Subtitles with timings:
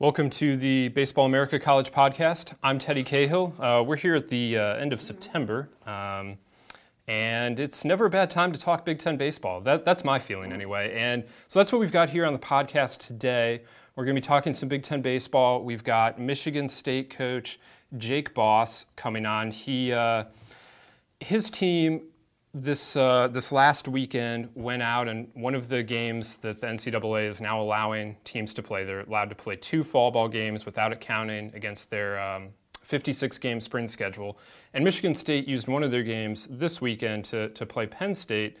[0.00, 2.54] Welcome to the Baseball America College Podcast.
[2.62, 3.52] I'm Teddy Cahill.
[3.60, 6.38] Uh, we're here at the uh, end of September, um,
[7.06, 9.60] and it's never a bad time to talk Big Ten baseball.
[9.60, 10.94] That, that's my feeling anyway.
[10.96, 13.60] And so that's what we've got here on the podcast today.
[13.94, 15.62] We're going to be talking some Big Ten baseball.
[15.62, 17.60] We've got Michigan State coach
[17.98, 19.50] Jake Boss coming on.
[19.50, 20.24] He uh,
[21.20, 22.00] his team
[22.52, 27.28] this uh, this last weekend went out and one of the games that the NCAA
[27.28, 28.84] is now allowing teams to play.
[28.84, 32.48] They're allowed to play two fall ball games without it counting against their um,
[32.82, 34.38] 56 game spring schedule.
[34.74, 38.58] And Michigan State used one of their games this weekend to to play Penn State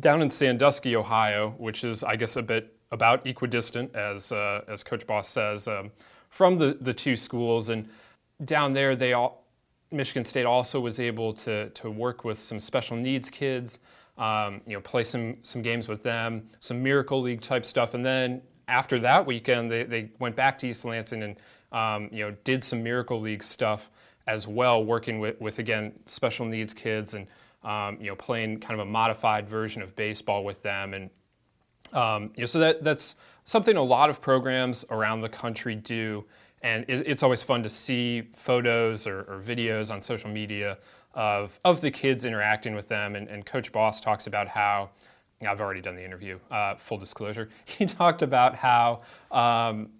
[0.00, 4.82] down in Sandusky, Ohio, which is I guess a bit about equidistant as uh, as
[4.82, 5.92] Coach Boss says um,
[6.30, 7.88] from the the two schools and
[8.44, 9.45] down there they all
[9.90, 13.78] Michigan State also was able to to work with some special needs kids,
[14.18, 18.04] um, you know, play some some games with them, some Miracle League type stuff, and
[18.04, 21.36] then after that weekend, they, they went back to East Lansing and
[21.72, 23.90] um, you know did some Miracle League stuff
[24.26, 27.26] as well, working with with again special needs kids and
[27.62, 31.10] um, you know playing kind of a modified version of baseball with them, and
[31.92, 36.24] um, you know so that that's something a lot of programs around the country do
[36.66, 40.78] and it, it's always fun to see photos or, or, videos on social media
[41.14, 43.14] of, of the kids interacting with them.
[43.14, 44.90] And, and Coach Boss talks about how,
[45.46, 47.50] I've already done the interview, uh, full disclosure.
[47.66, 49.90] He talked about how, um,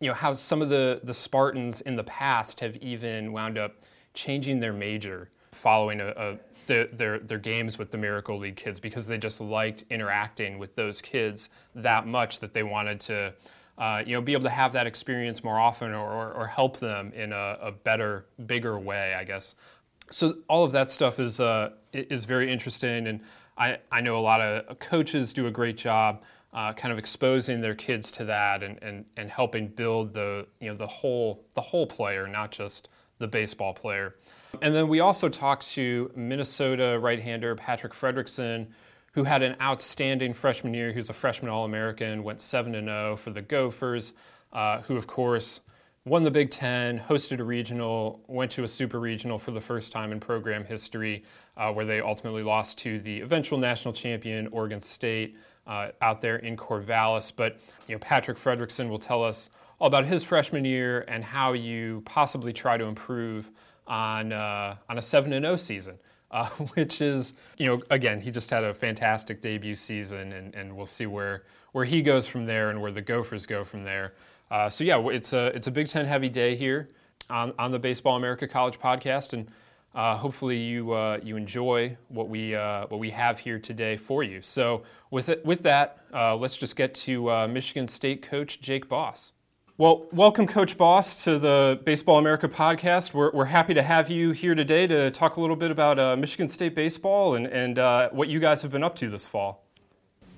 [0.00, 3.84] you know, how some of the, the Spartans in the past have even wound up
[4.14, 8.78] changing their major following a, a the, their their games with the Miracle League kids
[8.78, 13.34] because they just liked interacting with those kids that much that they wanted to
[13.80, 16.78] uh, you know, be able to have that experience more often or, or, or help
[16.78, 19.54] them in a, a, better, bigger way, I guess.
[20.10, 23.20] So all of that stuff is uh, is very interesting, and
[23.56, 26.22] I, I know a lot of coaches do a great job
[26.52, 30.68] uh, kind of exposing their kids to that and, and, and helping build the you
[30.68, 34.16] know the whole the whole player, not just the baseball player.
[34.62, 38.66] And then we also talked to Minnesota right-hander Patrick Fredrickson,
[39.12, 40.92] who had an outstanding freshman year.
[40.92, 44.12] He was a freshman All American, went 7 0 for the Gophers,
[44.52, 45.62] uh, who, of course,
[46.04, 49.92] won the Big Ten, hosted a regional, went to a super regional for the first
[49.92, 51.24] time in program history,
[51.56, 56.36] uh, where they ultimately lost to the eventual national champion, Oregon State, uh, out there
[56.36, 57.32] in Corvallis.
[57.34, 61.52] But you know, Patrick Fredrickson will tell us all about his freshman year and how
[61.52, 63.50] you possibly try to improve
[63.86, 65.98] on, uh, on a 7 0 season
[66.30, 70.76] uh, which is, you know, again, he just had a fantastic debut season, and, and
[70.76, 74.14] we'll see where, where he goes from there and where the Gophers go from there.
[74.50, 76.88] Uh, so, yeah, it's a, it's a Big Ten heavy day here
[77.28, 79.48] on, on the Baseball America College podcast, and
[79.94, 84.22] uh, hopefully you, uh, you enjoy what we, uh, what we have here today for
[84.22, 84.40] you.
[84.42, 89.32] So, with, it, with that, uh, let's just get to Michigan State coach Jake Boss.
[89.80, 93.14] Well, welcome, Coach Boss, to the Baseball America podcast.
[93.14, 96.16] We're, we're happy to have you here today to talk a little bit about uh,
[96.16, 99.64] Michigan State baseball and, and uh, what you guys have been up to this fall.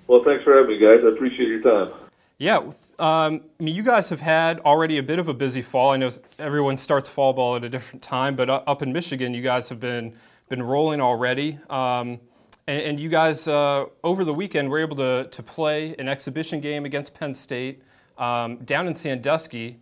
[0.06, 1.00] Well, thanks for having me, guys.
[1.04, 1.92] I appreciate your time.
[2.38, 5.90] Yeah, um, I mean, you guys have had already a bit of a busy fall.
[5.90, 9.42] I know everyone starts fall ball at a different time, but up in Michigan, you
[9.42, 10.14] guys have been
[10.50, 11.58] been rolling already.
[11.68, 12.20] Um,
[12.68, 16.60] and, and, you guys, uh, over the weekend, were able to, to play an exhibition
[16.60, 17.82] game against Penn State
[18.18, 19.78] um, down in Sandusky.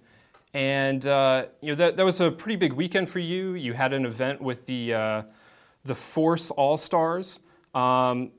[0.53, 3.55] And uh, you know that, that was a pretty big weekend for you.
[3.55, 5.23] You had an event with the uh,
[5.85, 7.41] the Force All Stars,
[7.75, 8.33] um,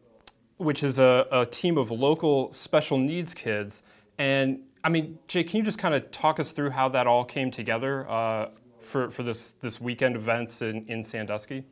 [0.58, 3.84] which is a, a, team of local special needs kids.
[4.18, 7.24] And I mean, Jay, can you just kind of talk us through how that all
[7.24, 8.50] came together uh,
[8.82, 11.64] for for this this weekend events in, in Sandusky?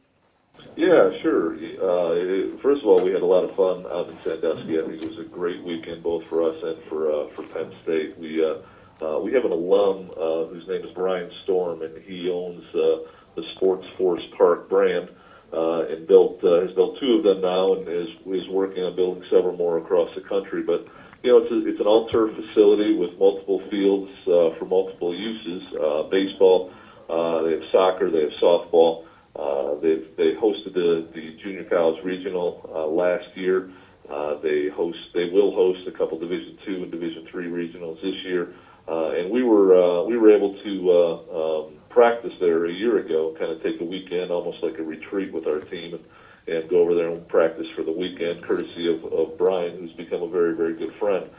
[0.75, 1.55] Yeah, sure.
[1.55, 4.79] Uh, first of all, we had a lot of fun out in Sandusky.
[4.79, 7.73] I think it was a great weekend both for us and for uh, for Penn
[7.83, 8.17] State.
[8.17, 12.29] We uh, uh, we have an alum uh, whose name is Brian Storm, and he
[12.29, 15.09] owns uh, the Sports Force Park brand.
[15.51, 18.95] Uh, and built uh, has built two of them now, and is is working on
[18.95, 20.61] building several more across the country.
[20.61, 20.85] But
[21.23, 25.13] you know, it's a, it's an all turf facility with multiple fields uh, for multiple
[25.17, 25.63] uses.
[25.73, 26.71] Uh, baseball,
[27.09, 29.08] uh, they have soccer, they have softball.
[29.39, 33.69] Uh, they've they hosted the the junior college regional uh, last year.
[34.09, 38.15] Uh, they host they will host a couple Division two and Division three regionals this
[38.25, 38.49] year,
[38.87, 42.97] uh, and we were uh, we were able to uh, um, practice there a year
[42.97, 46.03] ago, kind of take a weekend, almost like a retreat with our team, and,
[46.47, 50.21] and go over there and practice for the weekend, courtesy of, of Brian, who's become
[50.21, 51.29] a very very good friend.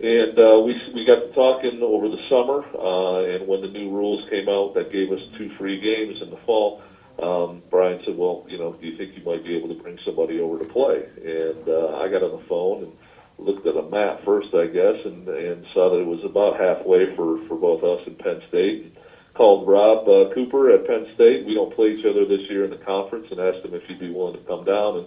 [0.00, 3.88] And uh, we we got to talking over the summer, uh, and when the new
[3.90, 6.78] rules came out, that gave us two free games in the fall
[7.22, 9.98] um, Brian said, "Well, you know, do you think you might be able to bring
[10.04, 12.92] somebody over to play?" And uh, I got on the phone and
[13.38, 17.14] looked at a map first, I guess, and, and saw that it was about halfway
[17.14, 18.82] for, for both us and Penn State.
[18.82, 18.92] And
[19.38, 21.46] called Rob uh, Cooper at Penn State.
[21.46, 24.00] We don't play each other this year in the conference, and asked him if he'd
[24.00, 24.96] be willing to come down.
[24.98, 25.06] And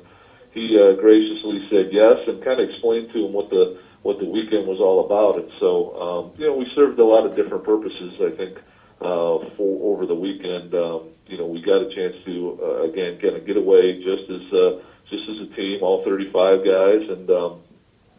[0.54, 4.26] he uh, graciously said yes, and kind of explained to him what the what the
[4.26, 5.38] weekend was all about.
[5.38, 8.16] And so, um, you know, we served a lot of different purposes.
[8.20, 8.58] I think
[9.00, 13.18] uh, for over the weekend, um, you know, we got a chance to uh, again
[13.22, 14.72] kind of get away just as uh,
[15.10, 17.64] just as a team, all 35 guys, and um,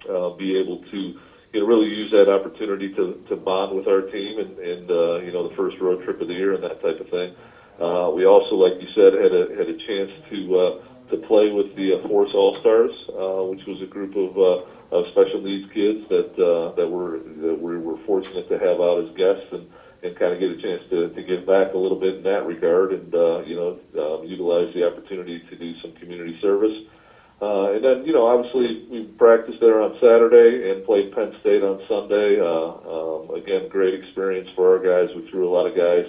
[0.09, 0.99] uh, be able to
[1.53, 5.19] you know really use that opportunity to to bond with our team and and uh,
[5.21, 7.35] you know the first road trip of the year and that type of thing.
[7.81, 10.73] Uh, we also, like you said, had a had a chance to uh,
[11.11, 14.97] to play with the uh, Force All Stars, uh, which was a group of uh,
[14.97, 19.05] of special needs kids that uh, that were that we were fortunate to have out
[19.05, 19.69] as guests and
[20.03, 22.45] and kind of get a chance to, to give back a little bit in that
[22.45, 26.75] regard and uh, you know um, utilize the opportunity to do some community service.
[27.43, 31.61] Uh, and then, you know, obviously we practiced there on Saturday and played Penn State
[31.61, 32.39] on Sunday.
[32.39, 35.13] Uh, um, again, great experience for our guys.
[35.17, 36.07] We threw a lot of guys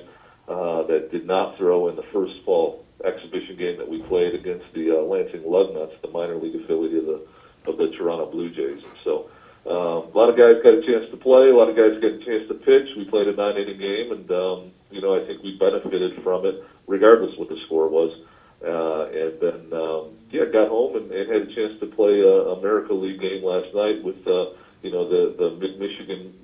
[0.48, 4.66] uh, that did not throw in the first fall exhibition game that we played against
[4.76, 7.26] the uh, Lansing Lugnuts, the minor league affiliate of the
[7.66, 8.84] of the Toronto Blue Jays.
[9.04, 9.30] So
[9.64, 11.48] um, a lot of guys got a chance to play.
[11.48, 12.88] A lot of guys got a chance to pitch.
[13.00, 14.60] We played a nine inning game, and um,
[14.92, 18.12] you know I think we benefited from it, regardless what the score was.
[18.60, 22.60] Uh, and then um, yeah, got home and, and had a chance to play a
[22.60, 24.52] Miracle League game last night with uh,
[24.84, 26.36] you know the the Mid Michigan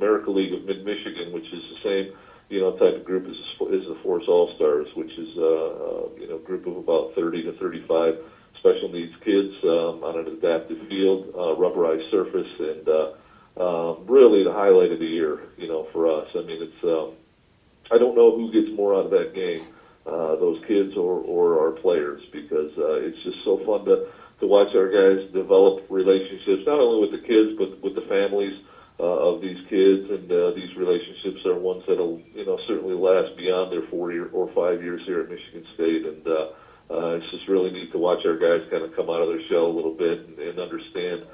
[0.00, 2.16] Miracle League of Mid Michigan, which is the same
[2.48, 3.36] you know type of group as
[3.68, 7.44] as the Force All Stars, which is uh, uh, you know group of about 30
[7.44, 8.16] to 35
[8.62, 13.10] special needs kids um, on an adaptive field, uh, rubberized surface, and uh,
[13.58, 16.30] um, really the highlight of the year, you know, for us.
[16.38, 17.18] I mean, it's um,
[17.90, 19.66] I don't know who gets more out of that game,
[20.06, 24.06] uh, those kids or, or our players, because uh, it's just so fun to
[24.40, 28.54] to watch our guys develop relationships, not only with the kids but with the families
[28.98, 33.36] uh, of these kids, and uh, these relationships are ones that'll you know certainly last
[33.36, 36.54] beyond their four year or five years here at Michigan State, and uh,
[36.92, 39.40] uh, it's just really neat to watch our guys kind of come out of their
[39.48, 41.24] shell a little bit and, and understand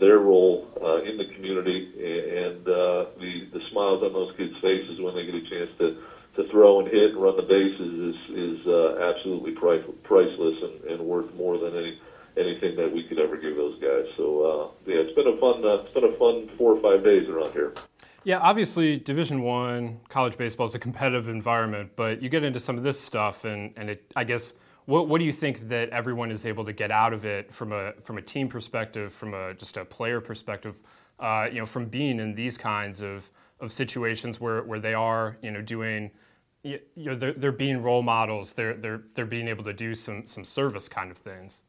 [0.00, 5.00] their role uh, in the community and uh, the the smiles on those kids' faces
[5.00, 6.00] when they get a chance to
[6.36, 10.96] to throw and hit and run the bases is is uh, absolutely price, priceless and,
[10.96, 11.98] and worth more than any
[12.36, 14.06] anything that we could ever give those guys.
[14.16, 17.04] So uh, yeah, it's been a fun uh, it's been a fun four or five
[17.04, 17.74] days around here.
[18.24, 22.78] Yeah, obviously, Division One college baseball is a competitive environment, but you get into some
[22.78, 24.54] of this stuff, and and it I guess
[24.86, 27.72] what, what do you think that everyone is able to get out of it from
[27.72, 30.76] a from a team perspective, from a just a player perspective,
[31.20, 33.30] uh, you know, from being in these kinds of,
[33.60, 36.10] of situations where, where they are, you know, doing,
[36.64, 40.26] you know, they're, they're being role models, they're, they're, they're being able to do some,
[40.26, 41.62] some service kind of things.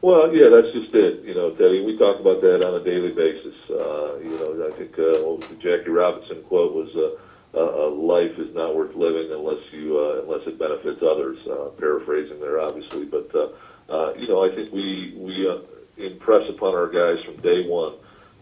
[0.00, 1.24] Well, yeah, that's just it.
[1.24, 3.54] You know, Teddy, we talk about that on a daily basis.
[3.70, 7.20] Uh, you know, I think uh, Jackie Robinson quote was, uh,
[7.54, 11.38] uh, life is not worth living unless you uh, unless it benefits others.
[11.46, 13.48] Uh, paraphrasing there, obviously, but uh,
[13.92, 15.60] uh, you know, I think we we uh,
[15.96, 17.94] impress upon our guys from day one.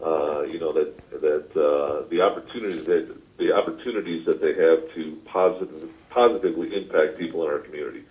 [0.03, 5.17] Uh, you know that that uh, the opportunities that the opportunities that they have to
[5.25, 8.03] positive, positively impact people in our community.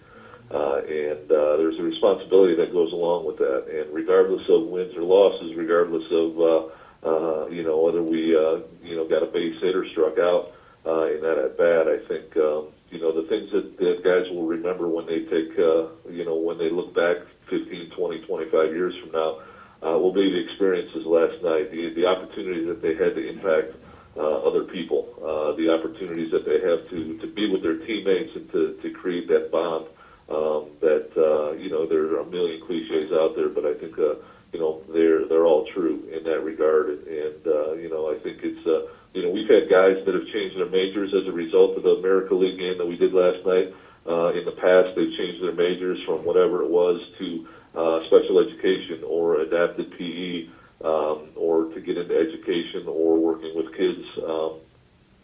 [0.50, 3.66] Uh, and uh, there's a responsibility that goes along with that.
[3.66, 8.62] And regardless of wins or losses, regardless of uh, uh, you know whether we uh,
[8.82, 10.52] you know got a base hit or struck out,
[10.86, 11.88] uh, in that at bat.
[11.88, 15.58] I think um, you know the things that, that guys will remember when they take
[15.58, 17.18] uh, you know when they look back
[17.50, 19.34] 15, 20, 25 years from now
[19.82, 23.70] uh, will be the experiences last night, the the opportunities that they had to impact
[24.16, 28.30] uh, other people, uh, the opportunities that they have to to be with their teammates
[28.34, 29.86] and to to create that bond.
[30.28, 33.98] Um, that uh, you know there are a million cliches out there, but I think
[33.98, 34.14] uh,
[34.52, 38.16] you know they're they're all true in that regard, and, and uh, you know I
[38.16, 38.66] think it's.
[38.66, 38.80] Uh,
[39.16, 41.96] you know, we've had guys that have changed their majors as a result of the
[42.04, 43.72] Miracle League game that we did last night.
[44.04, 47.40] Uh, in the past, they've changed their majors from whatever it was to
[47.72, 50.44] uh, special education or adapted PE
[50.84, 54.60] um, or to get into education or working with kids um,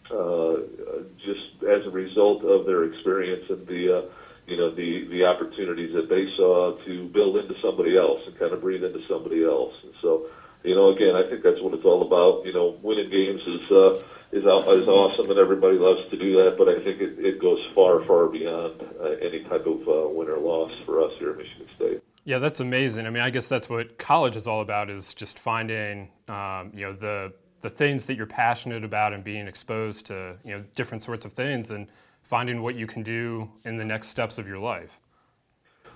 [0.09, 0.57] uh,
[1.21, 4.09] just as a result of their experience and the uh,
[4.47, 8.51] you know the the opportunities that they saw to build into somebody else and kind
[8.53, 10.25] of breathe into somebody else and so
[10.63, 12.45] you know, again, I think that's what it's all about.
[12.45, 13.95] You know, winning games is uh,
[14.31, 16.55] is is awesome, and everybody loves to do that.
[16.57, 20.29] But I think it, it goes far, far beyond uh, any type of uh, win
[20.29, 22.03] or loss for us here at Michigan State.
[22.25, 23.05] Yeah, that's amazing.
[23.05, 26.81] I mean, I guess that's what college is all about: is just finding, um, you
[26.81, 31.01] know, the the things that you're passionate about and being exposed to, you know, different
[31.01, 31.87] sorts of things and
[32.21, 34.99] finding what you can do in the next steps of your life.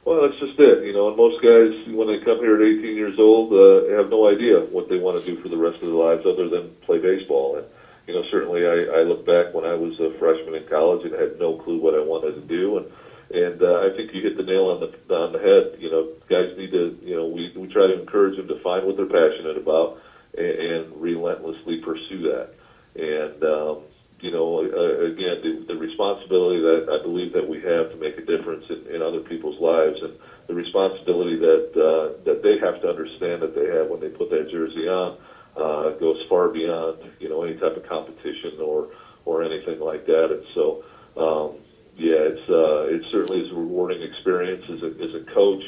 [0.08, 0.88] Well, that's just it.
[0.88, 4.08] You know, and most guys, when they come here at 18 years old, uh, have
[4.08, 6.72] no idea what they want to do for the rest of their lives other than
[6.88, 7.60] play baseball.
[7.60, 7.68] And,
[8.08, 11.12] you know, certainly I, I look back when I was a freshman in college and
[11.12, 12.80] had no clue what I wanted to do.
[12.80, 12.88] And,
[13.36, 15.76] and uh, I think you hit the nail on the on the head.
[15.76, 18.88] You know, guys need to, you know, we, we try to encourage them to find
[18.88, 20.00] what they're passionate about
[20.40, 22.56] and, and relentlessly pursue that.
[22.96, 23.84] And, um,
[24.20, 28.18] you know, uh, again, the, the responsibility that I believe that we have to make
[28.18, 32.82] a difference in, in other people's lives, and the responsibility that uh, that they have
[32.82, 35.18] to understand that they have when they put that jersey on,
[35.56, 38.90] uh, goes far beyond you know any type of competition or
[39.26, 40.32] or anything like that.
[40.32, 40.84] And so,
[41.16, 41.60] um,
[41.96, 45.64] yeah, it's uh, it certainly is a rewarding experience as a as a coach.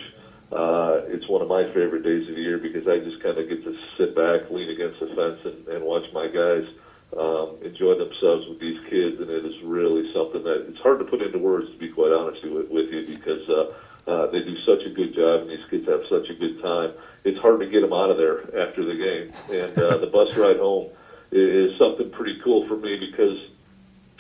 [0.52, 3.48] Uh, it's one of my favorite days of the year because I just kind of
[3.48, 6.64] get to sit back, lean against the fence, and, and watch my guys
[7.18, 11.06] um, enjoy themselves with these kids, and it is really something that it's hard to
[11.06, 13.74] put into words, to be quite honest with, with you, because uh,
[14.06, 16.94] uh, they do such a good job, and these kids have such a good time.
[17.24, 20.36] It's hard to get them out of there after the game, and uh, the bus
[20.38, 20.90] ride home
[21.32, 23.38] is, something pretty cool for me because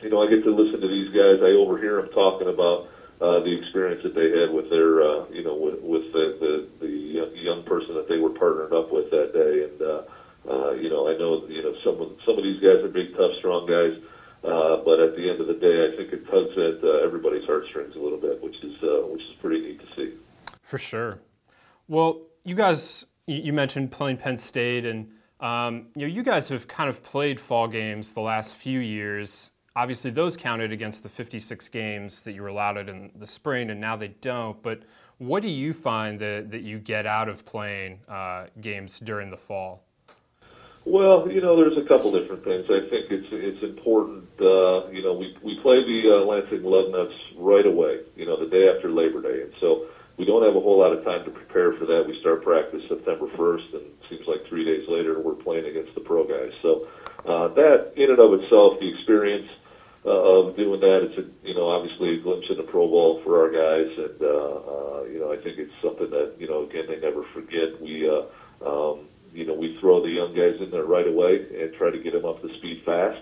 [0.01, 1.43] you know I get to listen to these guys.
[1.43, 2.88] I overhear them talking about
[3.19, 6.88] uh, the experience that they had with their, uh, you know, with, with the, the
[6.88, 9.81] the young person that they were partnered up with that day, and.
[9.81, 10.01] Uh,
[10.50, 13.13] uh, you know, I know you know some of some of these guys are big,
[13.15, 13.96] tough, strong guys,
[14.44, 17.46] uh, but at the end of the day, I think it tugs at uh, everybody's
[17.46, 20.13] heartstrings a little bit, which is uh, which is pretty neat to see.
[20.63, 21.20] For sure.
[21.88, 26.68] Well, you guys, you mentioned playing Penn State, and um, you know, you guys have
[26.68, 29.51] kind of played fall games the last few years.
[29.75, 33.79] Obviously, those counted against the 56 games that you were allowed in the spring, and
[33.79, 34.62] now they don't.
[34.62, 34.82] But
[35.20, 39.38] what do you find that, that you get out of playing uh, games during the
[39.38, 39.86] fall?
[40.89, 42.65] Well, you know, there's a couple different things.
[42.65, 44.25] I think it's it's important.
[44.41, 48.01] Uh, you know, we we play the uh, Lansing Lugnuts right away.
[48.15, 49.86] You know, the day after Labor Day, and so
[50.17, 52.10] we don't have a whole lot of time to prepare for that.
[52.10, 55.93] We start practice September 1st, and it seems like three days later we're playing against
[55.93, 56.58] the pro guys.
[56.63, 56.89] So
[57.22, 59.48] uh, that, in and of itself, the experience
[60.05, 63.38] uh, of doing that, it's a you know obviously a glimpse into pro ball for
[63.38, 66.89] our guys, and uh, uh, you know I think it's something that you know again
[66.89, 67.77] they never forget.
[67.77, 68.25] We uh,
[68.65, 72.00] um, you know, we throw the young guys in there right away and try to
[72.00, 73.22] get them up to speed fast.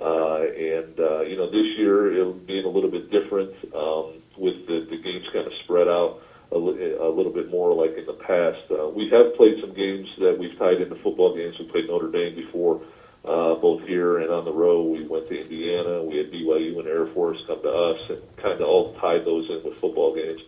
[0.00, 4.66] Uh, and uh, you know, this year it'll be a little bit different um, with
[4.66, 6.20] the, the games kind of spread out
[6.52, 8.60] a, a little bit more like in the past.
[8.70, 11.56] Uh, we have played some games that we've tied into football games.
[11.58, 12.82] We played Notre Dame before,
[13.24, 14.98] uh, both here and on the road.
[14.98, 16.04] We went to Indiana.
[16.04, 19.48] We had BYU and Air Force come to us and kind of all tied those
[19.48, 20.42] in with football games.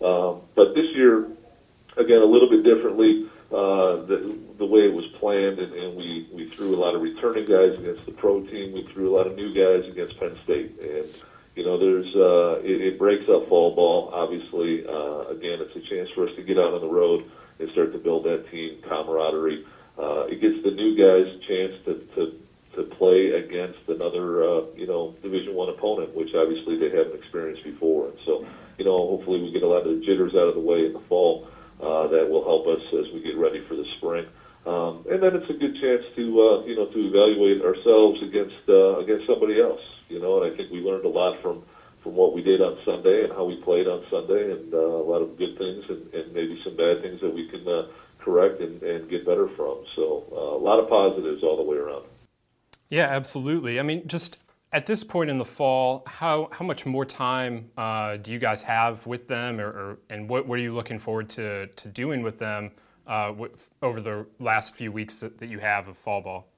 [0.00, 1.28] Um, but this year,
[1.96, 4.38] again, a little bit differently uh, the
[4.74, 8.04] way it was planned, and, and we, we threw a lot of returning guys against
[8.06, 8.72] the pro team.
[8.72, 11.08] We threw a lot of new guys against Penn State, and
[11.54, 14.10] you know, there's uh, it, it breaks up fall ball.
[14.12, 17.30] Obviously, uh, again, it's a chance for us to get out on the road
[17.74, 19.64] start to build that team camaraderie.
[19.98, 22.38] Uh, it gives the new guys a chance to, to
[22.74, 27.62] to play against another, uh, you know, Division One opponent, which obviously they haven't experienced
[27.62, 28.08] before.
[28.08, 28.44] And so,
[28.78, 30.92] you know, hopefully we get a lot of the jitters out of the way in
[30.92, 31.46] the fall
[31.80, 34.26] uh, that will help us as we get ready for the spring.
[34.66, 37.62] Um, and then it's a good chance to uh, you know to evaluate
[38.22, 39.80] against uh, against somebody else.
[40.08, 41.64] You know, and I think we learned a lot from
[42.02, 45.06] from what we did on Sunday and how we played on Sunday, and uh, a
[45.08, 47.88] lot of good things and, and maybe some bad things that we can uh,
[48.20, 49.84] correct and, and get better from.
[49.96, 52.04] So uh, a lot of positives all the way around.
[52.90, 53.80] Yeah, absolutely.
[53.80, 54.36] I mean, just
[54.72, 58.62] at this point in the fall, how, how much more time uh, do you guys
[58.62, 62.22] have with them, or, or, and what, what are you looking forward to, to doing
[62.22, 62.70] with them
[63.06, 63.32] uh,
[63.82, 66.48] over the last few weeks that you have of fall ball?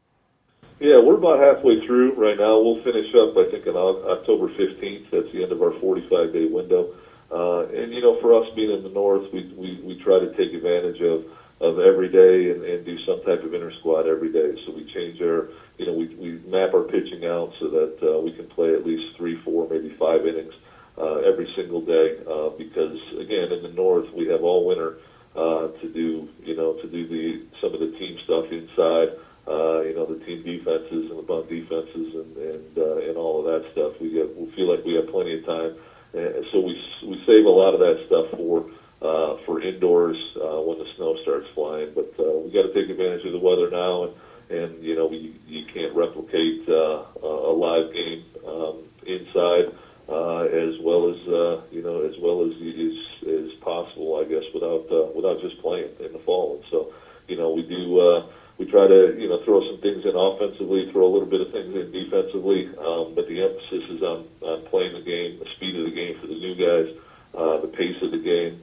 [0.79, 2.61] Yeah, we're about halfway through right now.
[2.61, 5.11] We'll finish up, I think, on October 15th.
[5.11, 6.95] That's the end of our 45 day window.
[7.33, 10.31] Uh, and, you know, for us being in the north, we, we, we try to
[10.37, 11.25] take advantage of,
[11.61, 14.55] of every day and, and do some type of inter squad every day.
[14.67, 18.21] So we change our you know, we, we map our pitching out so that uh,
[18.21, 20.55] we can play at least three, four, maybe five innings
[20.99, 22.17] uh, every single day.
[22.29, 24.99] Uh, because again, in the north, we have all winter
[25.35, 29.09] uh, to do, you know, to do the some of the team stuff inside.
[29.47, 33.39] Uh, you know, the team defenses and the bunt defenses and and uh, and all
[33.41, 33.93] of that stuff.
[34.01, 35.77] We get we feel like we have plenty of time,
[36.15, 36.75] and so we
[37.07, 38.71] we save a lot of that stuff for.
[38.97, 42.89] Uh, for indoors uh, when the snow starts flying, but uh, we got to take
[42.89, 44.13] advantage of the weather now, and
[44.49, 49.69] and you know we, you can't replicate uh, a live game um, inside
[50.09, 54.45] uh, as well as uh, you know as well as is is possible, I guess,
[54.55, 56.57] without uh, without just playing in the fall.
[56.57, 56.95] And so,
[57.27, 58.27] you know, we do uh,
[58.59, 61.51] we try to you know throw some things in offensively, throw a little bit of
[61.51, 65.75] things in defensively, um, but the emphasis is on on playing the game, the speed
[65.75, 66.95] of the game for the new guys,
[67.35, 68.63] uh, the pace of the game,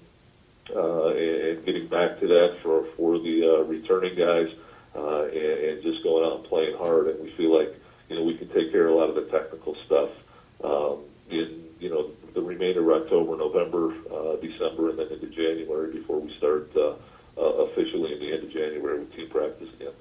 [0.73, 4.47] uh, and, and getting back to that for for the uh, returning guys,
[4.95, 7.07] uh, and, and just going out and playing hard.
[7.07, 7.75] And we feel like
[8.09, 10.09] you know we can take care of a lot of the technical stuff
[10.63, 15.93] um, in you know the remainder of October, November, uh, December, and then into January
[15.93, 16.95] before we start uh,
[17.37, 19.93] uh, officially in the end of January with team practice again.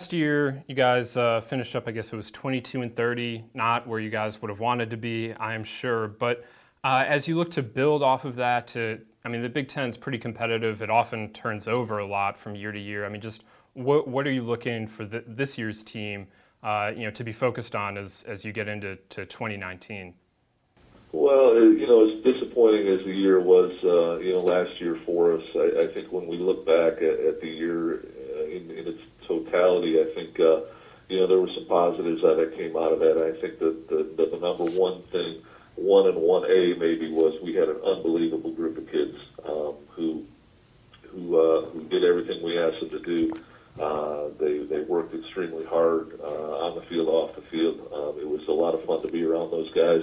[0.00, 1.86] Last year, you guys uh, finished up.
[1.86, 4.96] I guess it was 22 and 30, not where you guys would have wanted to
[4.96, 6.08] be, I am sure.
[6.08, 6.42] But
[6.82, 9.90] uh, as you look to build off of that, to I mean, the Big Ten
[9.90, 10.80] is pretty competitive.
[10.80, 13.04] It often turns over a lot from year to year.
[13.04, 16.28] I mean, just what what are you looking for the, this year's team,
[16.62, 20.14] uh, you know, to be focused on as as you get into to 2019?
[21.12, 25.36] Well, you know, as disappointing as the year was, uh, you know, last year for
[25.36, 28.86] us, I, I think when we look back at, at the year uh, in, in
[28.86, 30.66] its totality, I think, uh,
[31.08, 33.16] you know, there were some positives that came out of that.
[33.22, 35.42] I think that the, the, the number one thing,
[35.76, 40.26] one and one A maybe, was we had an unbelievable group of kids um, who
[41.10, 43.32] who uh, who did everything we asked them to do.
[43.80, 47.78] Uh, they they worked extremely hard uh, on the field, off the field.
[47.94, 50.02] Um, it was a lot of fun to be around those guys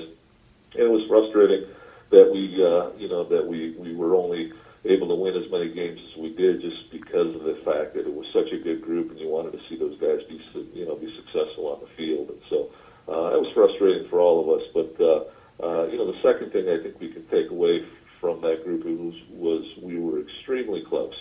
[0.77, 1.65] and it was frustrating
[2.12, 4.53] that we, uh, you know, that we we were only
[4.88, 8.08] able to win as many games as we did just because of the fact that
[8.08, 10.39] it was such a good group and you wanted to see those guys be,
[10.74, 12.29] you know, be successful on the field.
[12.29, 12.70] And so
[13.08, 14.65] uh, that was frustrating for all of us.
[14.74, 15.24] But uh,
[15.63, 17.86] uh, you know, the second thing I think we can take away
[18.22, 21.15] from that group was was we were extremely close.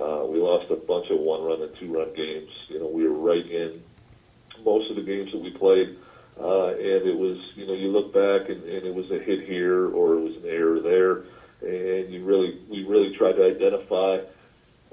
[0.00, 2.50] Uh, we lost a bunch of one-run and two-run games.
[2.68, 3.82] You know, we were right in
[4.64, 5.98] most of the games that we played.
[6.40, 9.44] Uh, and it was, you know, you look back and, and it was a hit
[9.44, 11.24] here or it was an error there,
[11.62, 14.18] and you really, we really tried to identify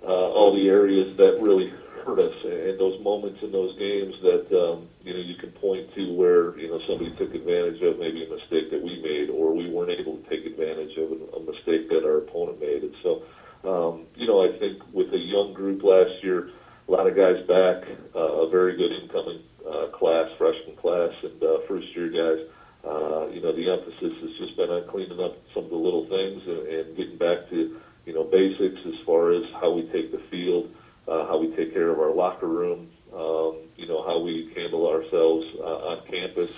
[0.04, 1.74] uh, all the areas that really
[2.06, 2.36] hurt us.
[2.44, 6.58] And those moments in those games that um, you know you can point to where
[6.58, 9.92] you know somebody took advantage of maybe a mistake that we made or we weren't
[9.92, 12.84] able to take advantage of a mistake that our opponent made.
[12.84, 13.24] And so,
[13.64, 16.52] um, you know, I think with a young group last year,
[16.88, 21.44] a lot of guys back, uh, a very good incoming uh, class, freshman class, and
[21.44, 22.48] uh, first year guys.
[22.84, 26.08] Uh, you know, the emphasis has just been on cleaning up some of the little
[26.08, 30.12] things and, and getting back to, you know, basics as far as how we take
[30.12, 30.74] the field,
[31.08, 34.88] uh, how we take care of our locker room, um, you know, how we handle
[34.88, 36.52] ourselves uh, on campus,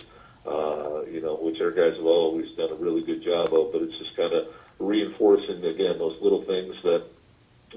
[0.45, 3.81] uh, you know, which our guys have always done a really good job of, but
[3.81, 7.03] it's just kind of reinforcing, again, those little things that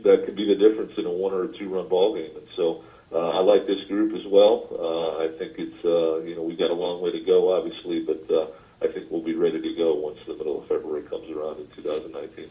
[0.02, 2.36] that could be the difference in a one or a two run ball game.
[2.36, 2.82] And so,
[3.12, 4.66] uh, I like this group as well.
[4.72, 8.02] Uh, I think it's uh, you know we got a long way to go, obviously,
[8.02, 8.48] but uh,
[8.82, 11.68] I think we'll be ready to go once the middle of February comes around in
[11.76, 12.50] 2019.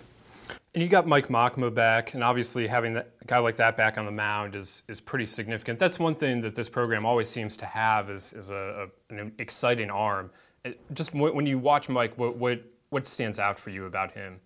[0.74, 4.06] And you got Mike Mokma back, and obviously having a guy like that back on
[4.08, 5.78] the mound is is pretty significant.
[5.78, 9.32] That's one thing that this program always seems to have is is a, a an
[9.38, 10.32] exciting arm.
[10.66, 14.40] It, just when you watch Mike, what what what stands out for you about him?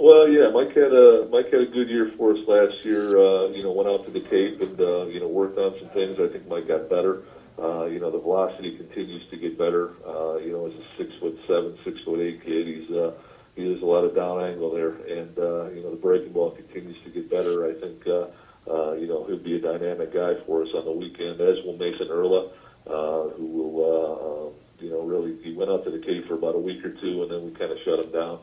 [0.00, 3.18] Well, yeah, Mike had a Mike had a good year for us last year.
[3.18, 5.90] Uh, you know, went out to the Cape and uh, you know worked on some
[5.90, 6.18] things.
[6.18, 7.24] I think Mike got better.
[7.58, 9.90] Uh, you know, the velocity continues to get better.
[10.06, 11.12] Uh, you know, as a six
[11.46, 13.12] seven, six foot eight kid, he's uh,
[13.58, 16.52] he has a lot of down angle there, and uh, you know the breaking ball
[16.52, 17.57] continues to get better.
[17.68, 18.26] I think uh,
[18.70, 21.76] uh, you know he'll be a dynamic guy for us on the weekend, as will
[21.76, 22.50] Mason Erla,
[22.86, 24.48] uh, who will uh, uh,
[24.80, 27.22] you know really he went out to the Cape for about a week or two,
[27.22, 28.40] and then we kind of shut him down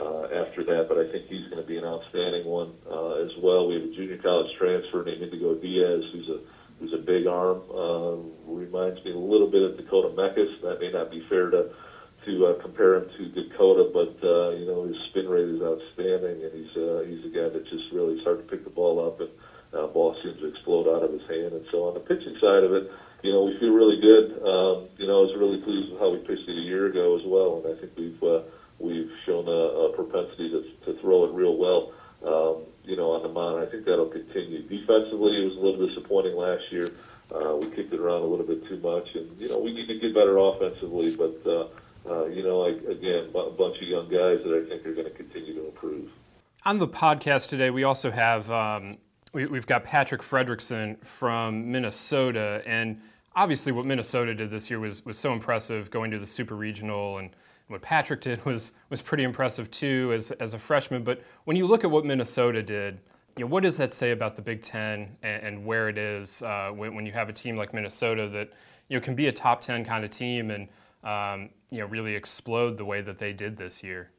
[0.00, 0.86] uh, after that.
[0.88, 3.68] But I think he's going to be an outstanding one uh, as well.
[3.68, 6.38] We have a junior college transfer named Indigo Diaz, who's a
[6.78, 7.62] who's a big arm.
[7.70, 10.62] Uh, reminds me a little bit of Dakota Mekkes.
[10.62, 11.70] That may not be fair to
[12.24, 16.42] to uh, compare him to Dakota, but uh, you know his spin rate is outstanding,
[16.42, 19.20] and he's uh, he's a guy that just really hard to pick the ball up,
[19.20, 19.30] and
[19.74, 21.54] uh, ball seems to explode out of his hand.
[21.54, 22.90] And so on the pitching side of it,
[23.22, 24.42] you know we feel really good.
[24.42, 27.16] Um, you know I was really pleased with how we pitched it a year ago
[27.16, 28.42] as well, and I think we've uh,
[28.78, 31.92] we've shown a, a propensity to, to throw it real well,
[32.26, 33.62] um, you know, on the mound.
[33.62, 34.62] I think that'll continue.
[34.66, 36.90] Defensively, it was a little disappointing last year.
[37.30, 39.86] Uh, we kicked it around a little bit too much, and you know, we need
[39.86, 41.14] to get better offensively.
[41.14, 41.68] But uh,
[42.10, 45.06] uh, you know, I, again, a bunch of young guys that I think are going
[45.06, 46.10] to continue to improve.
[46.64, 48.98] On the podcast today, we also have um,
[49.32, 53.00] we, we've got Patrick Fredrickson from Minnesota, and
[53.36, 57.18] obviously, what Minnesota did this year was was so impressive, going to the Super Regional
[57.18, 57.30] and
[57.68, 61.04] what Patrick did was was pretty impressive too as as a freshman.
[61.04, 62.98] But when you look at what Minnesota did,
[63.36, 66.42] you know, what does that say about the Big Ten and, and where it is
[66.42, 68.50] uh, when, when, you have a team like Minnesota that
[68.88, 70.68] you know can be a top ten kind of team and
[71.04, 74.10] um, you know really explode the way that they did this year?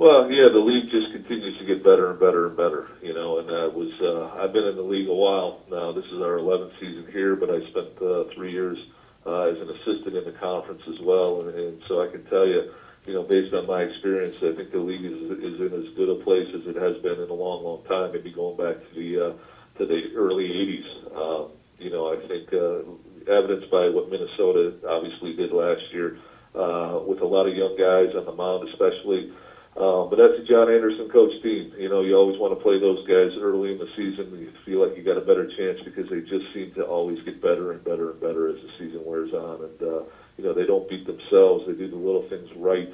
[0.00, 3.38] Well, yeah, the league just continues to get better and better and better, you know.
[3.38, 5.92] And uh, was uh, I've been in the league a while now.
[5.92, 8.78] This is our 11th season here, but I spent uh, three years
[9.26, 12.46] uh, as an assistant in the conference as well, and, and so I can tell
[12.46, 12.72] you,
[13.04, 16.08] you know, based on my experience, I think the league is, is in as good
[16.08, 18.12] a place as it has been in a long, long time.
[18.12, 19.32] Maybe going back to the uh,
[19.76, 20.88] to the early '80s.
[21.12, 22.88] Um, you know, I think uh,
[23.30, 26.18] evidenced by what Minnesota obviously did last year
[26.54, 29.30] uh, with a lot of young guys on the mound, especially.
[29.78, 31.70] Um, but that's a John Anderson coach team.
[31.78, 34.34] You know, you always want to play those guys early in the season.
[34.34, 37.40] You feel like you got a better chance because they just seem to always get
[37.40, 39.62] better and better and better as the season wears on.
[39.62, 40.02] And uh,
[40.36, 41.64] you know, they don't beat themselves.
[41.70, 42.90] They do the little things right.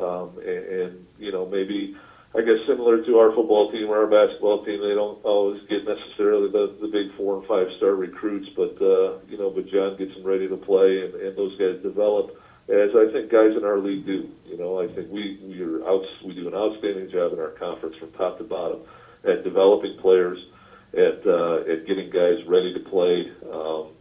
[0.00, 1.94] Um, and, and you know, maybe
[2.34, 5.86] I guess similar to our football team or our basketball team, they don't always get
[5.86, 9.96] necessarily the, the big four and five star recruits, but uh, you know, but John
[9.96, 12.34] gets them ready to play, and, and those guys develop
[12.68, 14.30] as I think guys in our league do.
[14.46, 17.52] You know, I think we we are out, we do an outstanding job in our
[17.60, 18.80] conference from top to bottom
[19.24, 20.38] at developing players,
[20.94, 23.92] at uh, at getting guys ready to play um,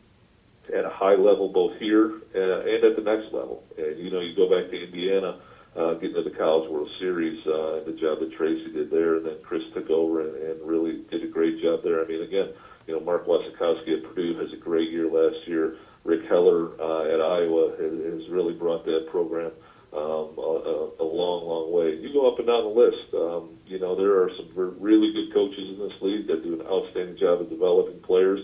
[0.74, 3.64] at a high level, both here and, and at the next level.
[3.78, 5.38] And you know, you go back to Indiana.
[5.38, 9.26] Uh, getting to the College World Series, uh, the job that Tracy did there, and
[9.26, 12.04] then Chris took over and, and really did a great job there.
[12.04, 12.54] I mean, again,
[12.88, 15.78] you know, Mark Wasikowski at Purdue has a great year last year.
[16.04, 19.52] Rick Heller uh, at Iowa has, has really brought that program
[19.94, 21.96] um, a, a long, long way.
[21.96, 23.08] You go up and down the list.
[23.14, 26.66] Um, you know, there are some really good coaches in this league that do an
[26.68, 28.42] outstanding job of developing players,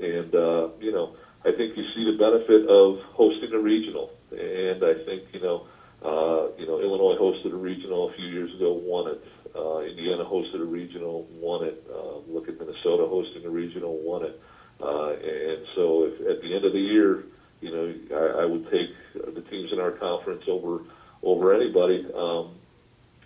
[0.00, 4.10] and uh, you know, I think you see the benefit of hosting a regional.
[4.32, 5.68] And I think you know,
[6.06, 9.20] uh, you know, Illinois hosted a regional a few years ago, won it.
[9.56, 11.82] Uh, Indiana hosted a regional, won it.
[11.90, 14.38] Uh, look at Minnesota hosting a regional, won it.
[14.78, 17.24] Uh, and so, if, at the end of the year,
[17.60, 20.84] you know, I, I would take the teams in our conference over
[21.24, 22.54] over anybody, um,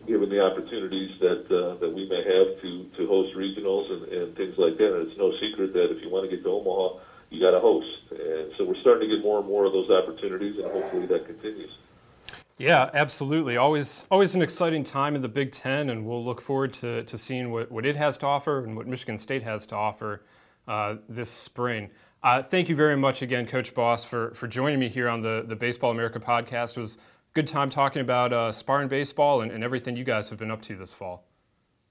[0.07, 4.37] given the opportunities that uh, that we may have to to host regionals and, and
[4.37, 4.95] things like that.
[4.95, 7.61] And it's no secret that if you want to get to Omaha, you got to
[7.61, 8.15] host.
[8.15, 11.27] And so, we're starting to get more and more of those opportunities, and hopefully that
[11.27, 11.75] continues.
[12.61, 13.57] Yeah, absolutely.
[13.57, 17.17] Always, always an exciting time in the Big Ten, and we'll look forward to, to
[17.17, 20.25] seeing what, what it has to offer and what Michigan State has to offer
[20.69, 21.89] uh, this spring.
[22.23, 25.43] Uh, thank you very much again, Coach Boss, for, for joining me here on the,
[25.49, 26.77] the Baseball America podcast.
[26.77, 26.99] It was a
[27.33, 30.61] good time talking about uh, Spartan baseball and, and everything you guys have been up
[30.63, 31.25] to this fall.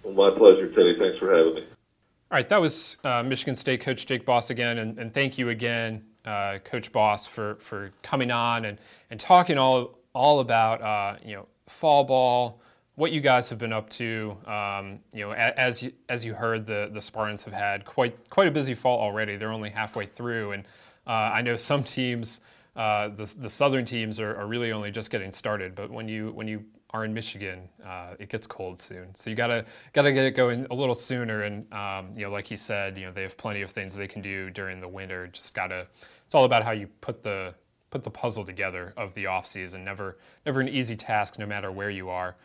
[0.04, 0.96] Well, my pleasure, Teddy.
[1.00, 1.62] Thanks for having me.
[1.62, 5.50] All right, that was uh, Michigan State coach Jake Boss again, and, and thank you
[5.50, 8.78] again, uh, Coach Boss, for, for coming on and,
[9.10, 12.62] and talking all all about uh, you know fall ball,
[12.96, 14.36] what you guys have been up to.
[14.46, 18.50] Um, you know, as you, as you heard, the the Spartans have had quite quite
[18.50, 19.38] a busy fall already.
[19.38, 20.66] They're only halfway through, and
[21.08, 22.42] uh, I know some teams,
[22.76, 25.74] uh, the the southern teams, are, are, really only just getting started.
[25.74, 29.38] But when you when you are in Michigan, uh, it gets cold soon, so you
[29.38, 31.44] gotta gotta get it going a little sooner.
[31.44, 34.08] And um, you know, like he said, you know, they have plenty of things they
[34.08, 35.28] can do during the winter.
[35.28, 35.88] Just gotta.
[36.26, 37.56] It's all about how you put the
[37.90, 39.84] put the puzzle together of the off season.
[39.84, 42.36] Never never an easy task, no matter where you are.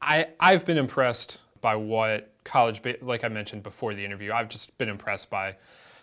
[0.00, 4.76] I, I've been impressed by what college, like I mentioned before the interview, I've just
[4.76, 5.56] been impressed by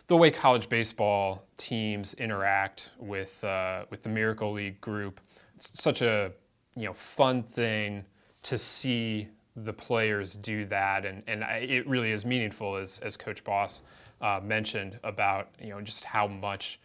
[0.08, 5.22] the way college baseball teams interact with uh, with the Miracle League group.
[5.56, 6.32] It's such a
[6.76, 8.04] you know fun thing
[8.44, 13.44] to see the players do that, and and it really is meaningful, as as Coach
[13.44, 13.84] Boss
[14.22, 16.80] uh, mentioned about you know just how much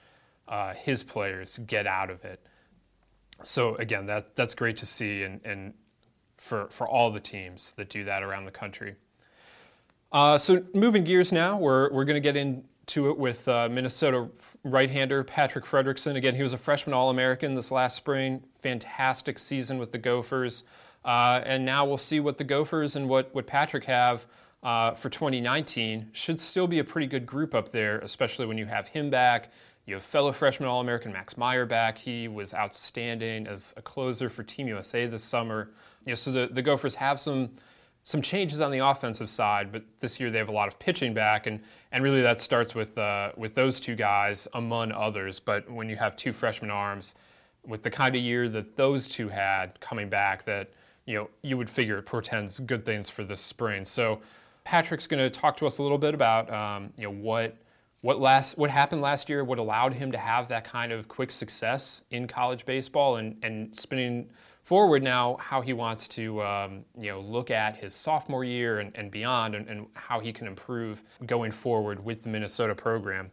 [0.49, 2.41] uh, his players get out of it.
[3.43, 5.75] So again, that that's great to see, and and
[6.47, 8.95] for, for all the teams that do that around the country.
[10.13, 14.29] Uh, so moving gears now, we're, we're going to get into it with uh, Minnesota
[14.63, 16.17] right-hander Patrick Fredrickson.
[16.17, 18.43] Again, he was a freshman All-American this last spring.
[18.61, 20.65] Fantastic season with the Gophers.
[21.05, 24.27] Uh, and now we'll see what the Gophers and what, what Patrick have
[24.63, 26.11] uh, for 2019.
[26.13, 29.51] Should still be a pretty good group up there, especially when you have him back.
[29.87, 31.97] You have fellow freshman All American Max Meyer back.
[31.97, 35.71] He was outstanding as a closer for Team USA this summer.
[36.05, 37.51] You know, so the, the Gophers have some
[38.03, 41.13] some changes on the offensive side, but this year they have a lot of pitching
[41.13, 41.59] back, and,
[41.91, 45.41] and really that starts with uh, with those two guys among others.
[45.41, 47.15] But when you have two freshman arms,
[47.65, 50.71] with the kind of year that those two had coming back, that
[51.07, 53.85] you know you would figure it portends good things for this spring.
[53.85, 54.21] So
[54.65, 57.57] Patrick's going to talk to us a little bit about um, you know what
[58.01, 61.31] what last what happened last year, what allowed him to have that kind of quick
[61.31, 64.29] success in college baseball, and and spinning
[64.63, 68.93] forward now how he wants to um, you know look at his sophomore year and,
[68.97, 73.31] and beyond, and, and, how he can improve going forward with the Minnesota program.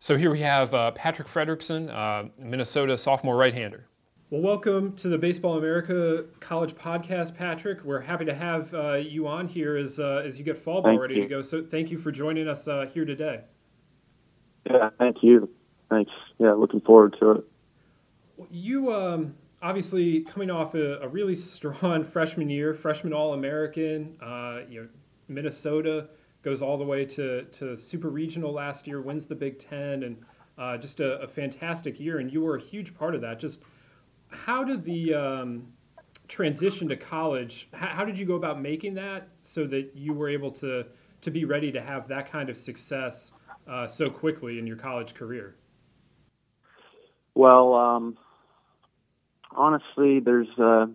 [0.00, 3.86] So here we have uh, Patrick Fredrickson, uh, Minnesota sophomore right-hander.
[4.30, 7.84] Well, welcome to the Baseball America College Podcast, Patrick.
[7.84, 10.92] We're happy to have uh, you on here as uh, as you get fall ball
[10.92, 11.22] thank ready you.
[11.22, 11.40] to go.
[11.40, 13.42] So thank you for joining us uh, here today.
[14.68, 15.48] Yeah, thank you.
[15.90, 16.10] Thanks.
[16.38, 17.44] Yeah, looking forward to it.
[18.50, 24.16] You, um, obviously coming off a, a, really strong freshman year, freshman All American.
[24.22, 24.88] Uh, you know,
[25.28, 26.08] Minnesota
[26.42, 30.16] goes all the way to, to super regional last year, wins the Big Ten, and
[30.58, 32.18] uh, just a, a, fantastic year.
[32.18, 33.40] And you were a huge part of that.
[33.40, 33.62] Just
[34.28, 35.66] how did the um,
[36.28, 37.68] transition to college?
[37.72, 40.84] How, how, did you go about making that so that you were able to
[41.22, 43.32] to be ready to have that kind of success
[43.66, 45.56] uh, so quickly in your college career?
[47.34, 48.18] Well, um,
[49.50, 50.86] honestly, there's uh,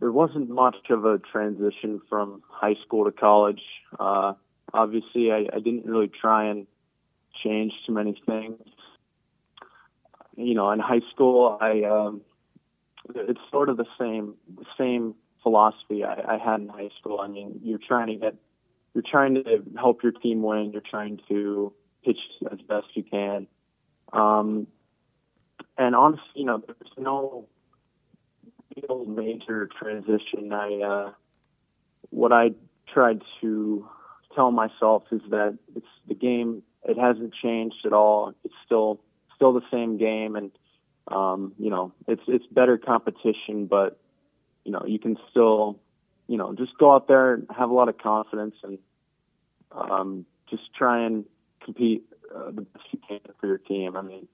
[0.00, 3.62] there wasn't much of a transition from high school to college.
[3.98, 4.34] Uh,
[4.72, 6.66] obviously, I, I didn't really try and
[7.42, 8.60] change too many things.
[10.36, 12.22] You know, in high school, I um,
[13.14, 17.20] it's sort of the same the same philosophy I, I had in high school.
[17.20, 18.34] I mean, you're trying to get
[18.94, 20.70] you're trying to help your team win.
[20.72, 21.72] You're trying to
[22.04, 22.18] pitch
[22.50, 23.46] as best you can.
[24.12, 24.66] Um,
[25.76, 27.48] and honestly, you know, there's no
[28.76, 30.52] real major transition.
[30.52, 31.12] I uh,
[32.10, 32.50] what I
[32.92, 33.88] tried to
[34.34, 36.62] tell myself is that it's the game.
[36.84, 38.34] It hasn't changed at all.
[38.44, 39.00] It's still
[39.34, 40.50] still the same game, and
[41.08, 43.98] um, you know, it's it's better competition, but
[44.64, 45.78] you know, you can still,
[46.26, 48.78] you know, just go out there and have a lot of confidence and
[49.72, 51.24] um, just try and
[51.64, 53.96] compete uh, the best you can for your team.
[53.96, 54.28] I mean,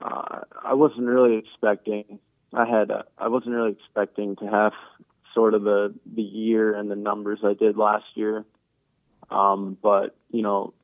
[0.00, 2.18] uh, I wasn't really expecting.
[2.52, 2.90] I had.
[2.90, 4.72] Uh, I wasn't really expecting to have
[5.34, 8.44] sort of the the year and the numbers I did last year.
[9.30, 10.74] Um, but you know,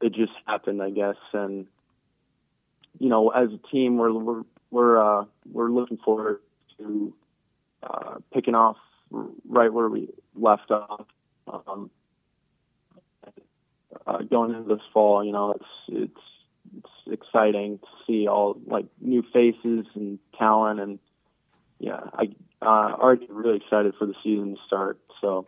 [0.00, 1.16] it just happened, I guess.
[1.32, 1.66] And
[2.98, 6.40] you know, as a team, we're we're we're uh, we're looking forward
[6.78, 7.14] to
[7.82, 8.76] uh, picking off
[9.48, 11.06] right where we left off.
[11.46, 11.90] Um,
[14.06, 16.20] uh, going into this fall, you know, it's it's
[16.78, 20.98] it's exciting to see all like new faces and talent, and
[21.78, 22.30] yeah, I
[22.62, 24.98] uh, already really excited for the season to start.
[25.20, 25.46] So.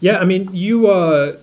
[0.00, 1.36] Yeah, I mean, you uh,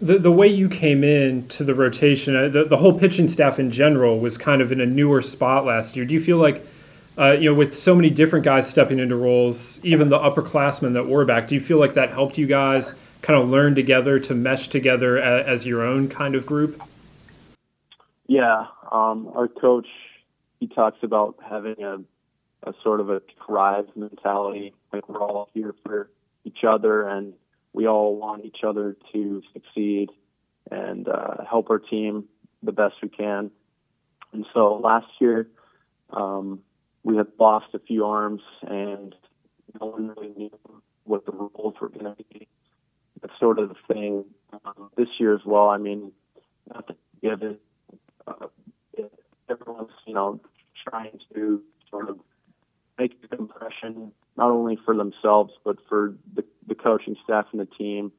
[0.00, 3.58] the the way you came in to the rotation, uh, the the whole pitching staff
[3.58, 6.04] in general was kind of in a newer spot last year.
[6.04, 6.66] Do you feel like,
[7.18, 11.06] uh, you know, with so many different guys stepping into roles, even the upperclassmen that
[11.06, 14.34] were back, do you feel like that helped you guys kind of learn together to
[14.34, 16.80] mesh together as, as your own kind of group?
[18.26, 19.86] Yeah, um, our coach
[20.60, 21.98] he talks about having a
[22.62, 26.10] a sort of a tribe mentality, like we're all here for
[26.44, 27.34] each other and
[27.72, 30.10] we all want each other to succeed
[30.70, 32.24] and uh, help our team
[32.62, 33.50] the best we can.
[34.32, 35.48] And so last year,
[36.10, 36.60] um,
[37.06, 39.14] we had lost a few arms, and
[39.80, 40.50] no one really knew
[41.04, 42.48] what the roles were going to be.
[43.22, 45.68] That's sort of the thing um, this year as well.
[45.68, 46.10] I mean,
[46.74, 47.60] not to give it,
[48.26, 48.46] uh,
[49.48, 50.40] everyone's you know
[50.88, 52.18] trying to sort of
[52.98, 57.66] make a impression not only for themselves but for the, the coaching staff and the
[57.66, 58.10] team.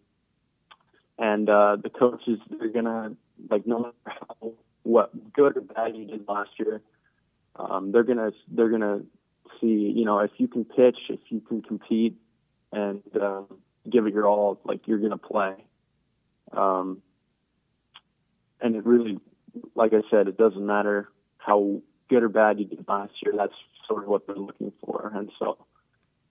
[1.20, 3.18] And uh, the coaches, they're gonna
[3.50, 6.82] like no matter how what good or bad you did last year,
[7.58, 9.02] um, they're gonna they're gonna
[9.60, 12.18] see you know if you can pitch, if you can compete,
[12.72, 13.48] and um,
[13.90, 15.54] give it your all, like you're gonna play.
[16.52, 17.02] Um,
[18.62, 19.20] and it really,
[19.76, 23.34] like I said, it doesn't matter how good or bad you did last year.
[23.38, 23.54] That's
[23.88, 25.58] sort of what they're looking for, and so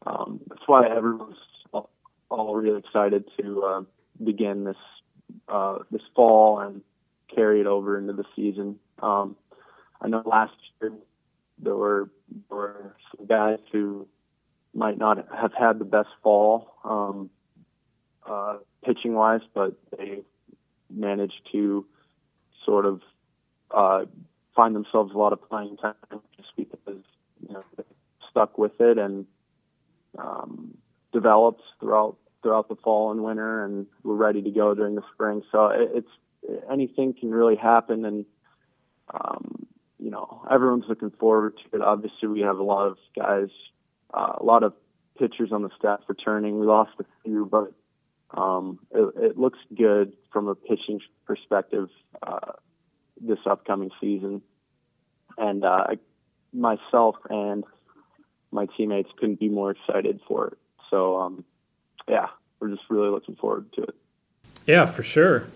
[0.06, 1.36] um, that's why everyone's
[1.72, 1.90] all,
[2.30, 3.82] all really excited to uh,
[4.22, 4.76] begin this
[5.48, 6.82] uh, this fall and
[7.34, 8.78] carry it over into the season.
[9.00, 9.36] Um,
[10.00, 10.92] I know last year
[11.58, 12.10] there were
[12.48, 14.06] there were some guys who
[14.74, 17.30] might not have had the best fall um,
[18.28, 20.22] uh, pitching wise, but they
[20.90, 21.86] managed to
[22.64, 23.00] sort of
[23.70, 24.04] uh,
[24.54, 25.94] find themselves a lot of playing time
[26.36, 27.02] just because
[27.46, 27.84] you know they
[28.30, 29.26] stuck with it and
[30.18, 30.76] um,
[31.12, 35.42] developed throughout throughout the fall and winter, and we're ready to go during the spring.
[35.50, 38.24] So it, it's anything can really happen, and
[39.12, 39.65] um,
[40.06, 41.82] you know everyone's looking forward to it.
[41.82, 43.48] Obviously, we have a lot of guys,
[44.14, 44.72] uh, a lot of
[45.18, 46.60] pitchers on the staff returning.
[46.60, 47.72] We lost a few, but
[48.40, 51.88] um, it, it looks good from a pitching perspective
[52.22, 52.52] uh,
[53.20, 54.42] this upcoming season.
[55.38, 55.86] And uh,
[56.52, 57.64] myself and
[58.52, 60.58] my teammates couldn't be more excited for it.
[60.88, 61.44] So, um,
[62.06, 62.28] yeah,
[62.60, 63.94] we're just really looking forward to it.
[64.68, 65.48] Yeah, for sure.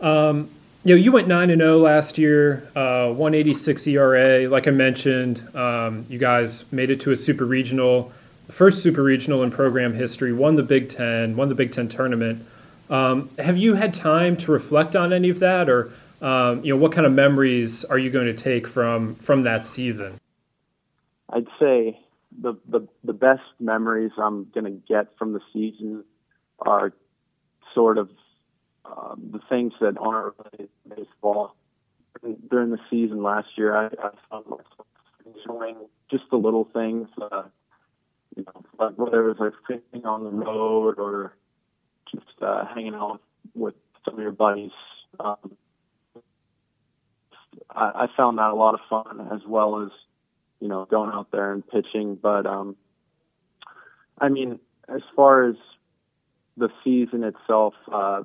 [0.00, 0.48] Um,
[0.84, 4.48] you know, you went nine and zero oh last year, uh, 186 ERA.
[4.48, 8.12] Like I mentioned, um, you guys made it to a super regional,
[8.46, 10.32] the first super regional in program history.
[10.32, 12.46] Won the Big Ten, won the Big Ten tournament.
[12.90, 16.80] Um, have you had time to reflect on any of that, or Um, you know,
[16.80, 20.18] what kind of memories are you going to take from from that season?
[21.30, 22.00] I'd say
[22.40, 26.02] the the, the best memories I'm going to get from the season
[26.58, 26.92] are
[27.74, 28.10] sort of
[28.84, 31.54] um, the things that aren't related to baseball.
[32.50, 34.86] During the season last year, I, I found myself
[35.24, 35.76] enjoying
[36.10, 37.42] just the little things, uh,
[38.36, 41.34] you know, like whether it was like sitting on the road or
[42.10, 43.20] just uh, hanging out
[43.54, 44.72] with some of your buddies.
[45.20, 45.56] Um,
[47.70, 49.90] I, I found that a lot of fun as well as
[50.60, 52.18] you know going out there and pitching.
[52.20, 52.76] But um,
[54.18, 55.56] I mean, as far as
[56.56, 58.22] the season itself, uh,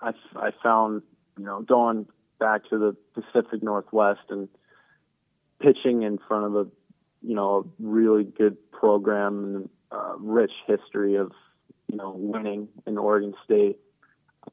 [0.00, 1.02] I, I found
[1.38, 2.06] you know going
[2.38, 4.48] back to the Pacific Northwest and
[5.60, 6.66] pitching in front of a
[7.22, 11.32] you know a really good program and uh, rich history of
[11.90, 13.78] you know winning in Oregon State.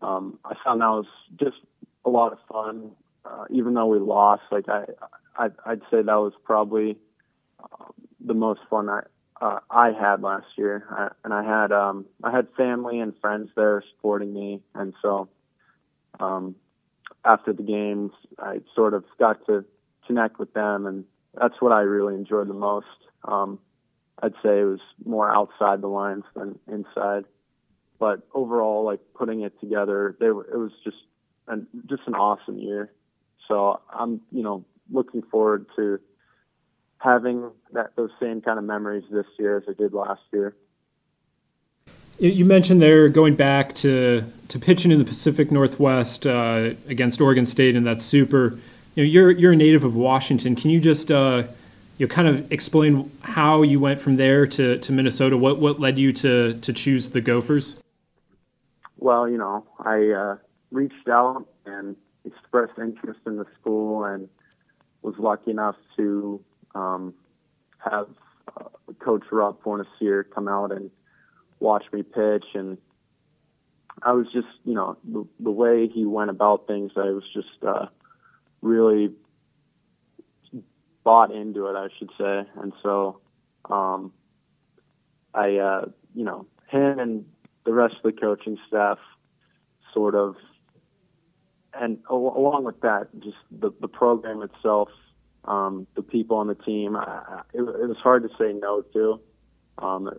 [0.02, 1.08] Um, I found that was
[1.40, 1.58] just
[2.06, 2.92] a lot of fun.
[3.26, 4.86] Uh, even though we lost, like I,
[5.38, 6.98] I I'd say that was probably
[7.60, 9.02] um, the most fun I
[9.42, 13.50] uh, I had last year, I, and I had um, I had family and friends
[13.56, 15.30] there supporting me, and so
[16.20, 16.56] um,
[17.26, 19.66] after the games, I sort of got to
[20.06, 21.04] connect with them, and
[21.34, 22.88] that's what I really enjoyed the most.
[23.24, 23.60] Um,
[24.22, 27.26] I'd say it was more outside the lines than inside,
[28.00, 30.98] but overall, like putting it together, they were, it was just
[31.48, 32.92] an, just an awesome year.
[33.48, 36.00] So I'm, you know, looking forward to
[37.00, 40.56] having that those same kind of memories this year as I did last year.
[42.20, 47.46] You mentioned there going back to, to pitching in the Pacific Northwest uh, against Oregon
[47.46, 48.58] State, and that's super.
[48.96, 50.56] You know, you're you're a native of Washington.
[50.56, 51.44] Can you just uh,
[51.98, 55.38] you know, kind of explain how you went from there to, to Minnesota?
[55.38, 57.76] What what led you to to choose the Gophers?
[58.98, 60.38] Well, you know, I uh,
[60.72, 64.28] reached out and expressed interest in the school and
[65.04, 67.14] was lucky enough to um,
[67.78, 68.08] have
[68.60, 68.64] uh,
[69.00, 70.90] Coach Rob Fornasiere come out and
[71.60, 72.46] watch me pitch.
[72.54, 72.78] And
[74.04, 77.64] I was just, you know, the, the way he went about things, I was just
[77.66, 77.88] uh,
[78.62, 79.12] really
[81.04, 82.44] bought into it, I should say.
[82.62, 83.20] And so
[83.70, 84.12] um,
[85.34, 87.26] I, uh, you know, him and
[87.66, 88.98] the rest of the coaching staff
[89.94, 90.36] sort of
[91.80, 94.90] and along with that, just the, the program itself,
[95.46, 99.20] um, the people on the team, I, it, it was hard to say no to,
[99.78, 100.10] um,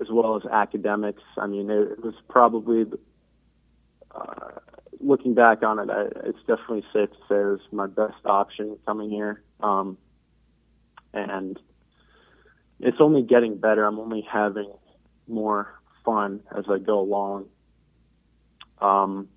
[0.00, 1.22] as well as academics.
[1.36, 2.86] I mean, it, was probably,
[4.14, 4.58] uh,
[5.00, 8.78] looking back on it, I, it's definitely safe to say it was my best option
[8.86, 9.42] coming here.
[9.62, 9.98] Um,
[11.12, 11.58] and
[12.78, 13.84] it's only getting better.
[13.84, 14.72] I'm only having
[15.28, 17.46] more fun as I go along.
[18.80, 19.28] Um,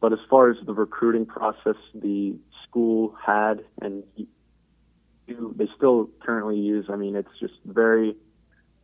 [0.00, 4.02] but as far as the recruiting process, the school had and
[5.26, 6.86] they still currently use.
[6.88, 8.16] I mean, it's just very,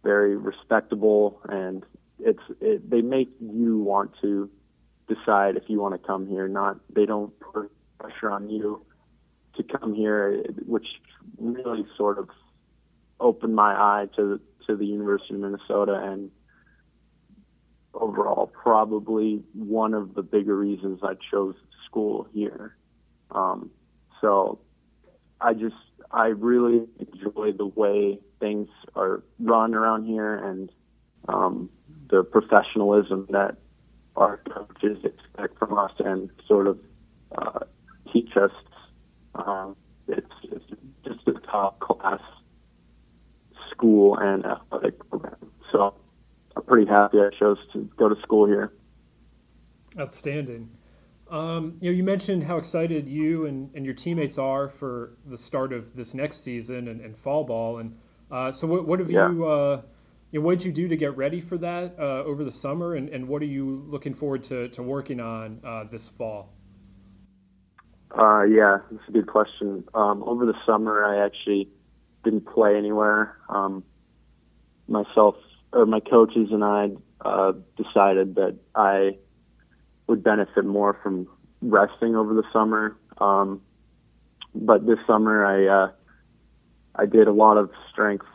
[0.03, 1.85] very respectable, and
[2.19, 4.51] it's it, they make you want to
[5.09, 6.49] decide if you want to come here.
[6.49, 8.85] Not they don't put pressure on you
[9.57, 10.87] to come here, which
[11.39, 12.29] really sort of
[13.21, 16.31] opened my eye to to the University of Minnesota and
[17.95, 21.55] overall probably one of the bigger reasons I chose
[21.87, 22.77] school here.
[23.31, 23.71] Um,
[24.21, 24.61] so
[25.41, 25.75] I just
[26.13, 30.71] I really enjoy the way things are run around here and
[31.29, 31.71] um,
[32.11, 33.57] the professionalism that
[34.17, 36.79] our coaches expect from us and sort of
[37.37, 37.61] uh,
[38.13, 38.51] teach us.
[39.35, 39.77] Um,
[40.09, 40.65] it's, it's
[41.05, 42.21] just a top class
[43.71, 45.37] school and athletic program.
[45.71, 45.95] So
[46.57, 48.73] I'm pretty happy I chose to go to school here.
[49.99, 50.69] Outstanding.
[51.33, 55.39] Um, you know, you mentioned how excited you and, and your teammates are for the
[55.39, 57.79] start of this next season and, and fall ball.
[57.79, 57.97] And
[58.31, 59.31] uh, so, what, what have yeah.
[59.31, 59.81] you, uh,
[60.31, 62.97] you know, what did you do to get ready for that uh, over the summer?
[62.97, 66.51] And, and what are you looking forward to, to working on uh, this fall?
[68.17, 69.85] Uh, yeah, that's a good question.
[69.95, 71.71] Um, over the summer, I actually
[72.25, 73.39] didn't play anywhere.
[73.49, 73.85] Um,
[74.87, 75.37] myself
[75.73, 76.91] or my coaches and I
[77.25, 79.17] uh, decided that I
[80.07, 81.29] would benefit more from
[81.61, 82.97] resting over the summer.
[83.19, 83.61] Um,
[84.55, 85.91] but this summer, I uh,
[86.97, 88.27] I did a lot of strength.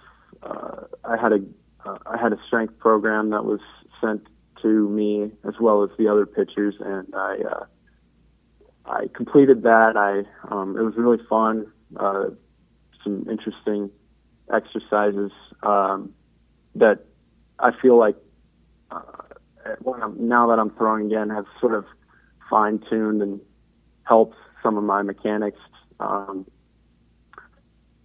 [0.42, 1.40] Uh, I had a
[1.86, 3.60] uh, I had a strength program that was
[4.02, 4.26] sent
[4.62, 7.66] to me as well as the other pitchers, and I uh,
[8.86, 9.96] I completed that.
[9.96, 11.72] I um, it was really fun.
[11.96, 12.30] Uh,
[13.04, 13.92] some interesting
[14.54, 15.32] exercises
[15.64, 16.14] um,
[16.76, 17.06] that
[17.60, 18.16] I feel like
[18.92, 19.02] uh,
[20.18, 21.86] now that I'm throwing again, have sort of
[22.50, 23.40] fine tuned and
[24.04, 25.60] helped some of my mechanics.
[26.00, 26.46] Um,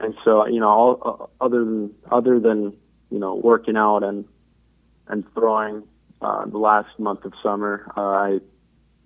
[0.01, 2.77] and so, you know, all, uh, other than other than
[3.11, 4.25] you know working out and
[5.09, 5.85] and throwing
[6.21, 8.41] uh, the last month of summer, uh, I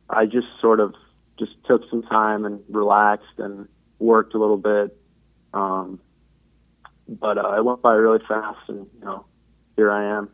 [0.08, 0.94] I just sort of
[1.38, 4.96] just took some time and relaxed and worked a little bit.
[5.52, 6.00] Um,
[7.08, 9.26] but uh, it went by really fast, and you know,
[9.76, 10.30] here I am,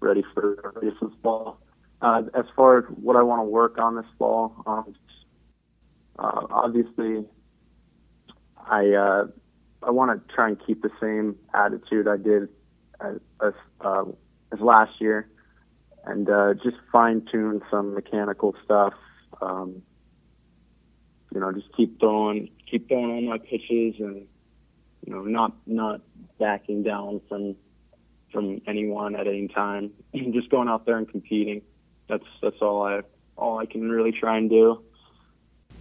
[0.00, 1.60] ready for ready for fall.
[2.02, 4.94] Uh, as far as what I want to work on this fall, um,
[6.18, 7.24] uh, obviously,
[8.56, 9.26] I uh,
[9.82, 12.48] I want to try and keep the same attitude I did
[13.00, 14.04] as as, uh,
[14.52, 15.28] as last year,
[16.04, 18.94] and uh, just fine tune some mechanical stuff.
[19.40, 19.82] Um,
[21.32, 24.26] you know, just keep throwing, keep throwing all my pitches, and
[25.06, 26.00] you know, not not
[26.38, 27.56] backing down from
[28.32, 29.92] from anyone at any time.
[30.32, 31.62] just going out there and competing.
[32.08, 33.02] That's that's all I
[33.36, 34.82] all I can really try and do.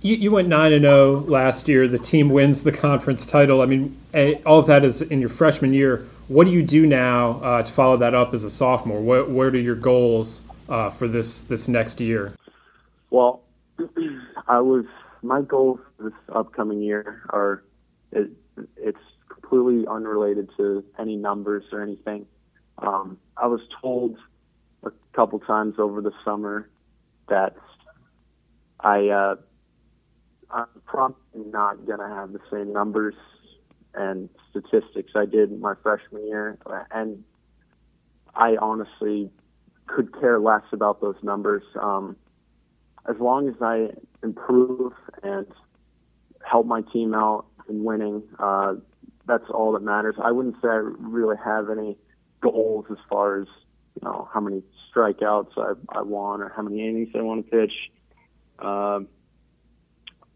[0.01, 1.87] You, you went nine and zero oh last year.
[1.87, 3.61] The team wins the conference title.
[3.61, 3.97] I mean,
[4.45, 6.07] all of that is in your freshman year.
[6.29, 9.01] What do you do now uh, to follow that up as a sophomore?
[9.01, 12.33] What what are your goals uh, for this this next year?
[13.09, 13.43] Well,
[14.47, 14.85] I was
[15.21, 17.63] my goals this upcoming year are
[18.11, 18.29] it,
[18.77, 22.25] it's completely unrelated to any numbers or anything.
[22.81, 24.17] Um, I was told
[24.83, 26.69] a couple times over the summer
[27.27, 27.55] that
[28.79, 29.35] I uh,
[30.51, 31.15] I'm probably
[31.51, 33.15] not going to have the same numbers
[33.93, 36.57] and statistics I did my freshman year,
[36.91, 37.23] and
[38.35, 39.31] I honestly
[39.87, 41.63] could care less about those numbers.
[41.79, 42.15] Um,
[43.09, 43.89] as long as I
[44.23, 45.47] improve and
[46.45, 48.75] help my team out in winning, uh,
[49.27, 50.15] that's all that matters.
[50.21, 51.97] I wouldn't say I really have any
[52.41, 53.47] goals as far as
[53.95, 54.63] you know how many
[54.93, 57.73] strikeouts I, I want or how many innings I want to pitch.
[58.57, 59.01] Uh,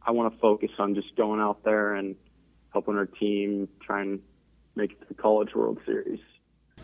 [0.05, 2.15] I want to focus on just going out there and
[2.71, 4.19] helping our team try and
[4.75, 6.19] make it to the College World Series.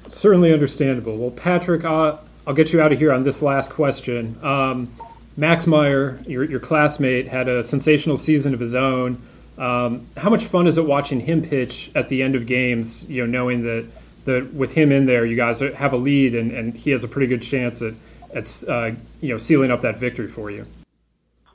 [0.07, 1.17] Certainly understandable.
[1.17, 2.17] Well, Patrick, uh,
[2.47, 4.37] I'll get you out of here on this last question.
[4.41, 4.93] Um,
[5.35, 9.21] Max Meyer, your, your classmate, had a sensational season of his own.
[9.57, 13.05] Um, how much fun is it watching him pitch at the end of games?
[13.09, 13.87] You know, knowing that
[14.25, 17.07] that with him in there, you guys have a lead, and, and he has a
[17.07, 17.93] pretty good chance at
[18.33, 18.91] at uh,
[19.21, 20.65] you know sealing up that victory for you.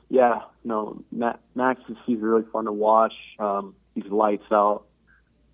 [0.09, 3.13] Yeah, no, Max is he's really fun to watch.
[3.39, 4.85] Um, he's lights out,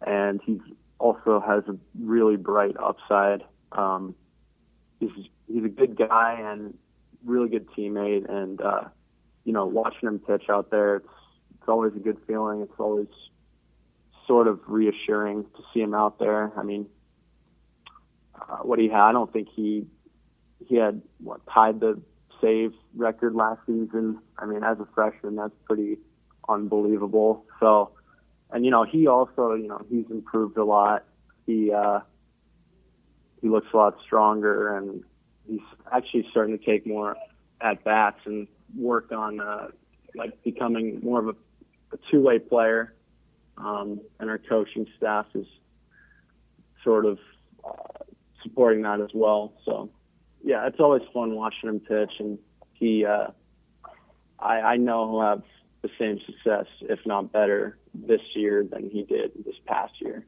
[0.05, 0.59] and he
[0.99, 3.43] also has a really bright upside.
[3.71, 4.15] Um,
[4.99, 5.11] he's
[5.47, 6.77] he's a good guy, and
[7.25, 8.83] really good teammate, and uh,
[9.43, 11.07] you know, watching him pitch out there, it's
[11.59, 12.61] it's always a good feeling.
[12.61, 13.07] It's always
[14.27, 16.51] sort of reassuring to see him out there.
[16.57, 16.87] I mean,
[18.49, 19.85] uh, what he had, I don't think he
[20.67, 22.01] he had what tied the
[22.41, 24.19] save record last season.
[24.37, 25.97] I mean, as a freshman, that's pretty
[26.47, 27.45] unbelievable.
[27.59, 27.91] So,
[28.51, 31.03] and you know, he also, you know, he's improved a lot.
[31.45, 31.99] He uh,
[33.41, 35.03] he looks a lot stronger, and
[35.47, 35.59] he's
[35.91, 37.15] actually starting to take more
[37.59, 39.67] at bats and work on uh,
[40.15, 41.35] like becoming more of a,
[41.93, 42.93] a two-way player.
[43.57, 45.45] Um, and our coaching staff is
[46.83, 47.19] sort of
[48.43, 49.53] supporting that as well.
[49.65, 49.89] So,
[50.43, 52.37] yeah, it's always fun watching him pitch, and
[52.73, 53.27] he, uh,
[54.39, 55.43] I, I know he'll have
[55.81, 60.25] the same success, if not better, this year than he did this past year.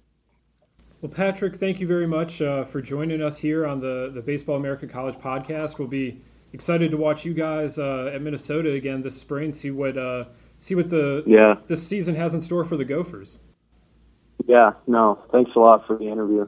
[1.02, 4.56] Well, Patrick, thank you very much uh, for joining us here on the, the Baseball
[4.56, 5.78] America College podcast.
[5.78, 6.22] We'll be
[6.54, 9.52] excited to watch you guys uh, at Minnesota again this spring.
[9.52, 10.26] See what uh,
[10.62, 13.42] see what the yeah this season has in store for the Gophers.
[14.46, 16.48] Yeah, no, thanks a lot for the interview.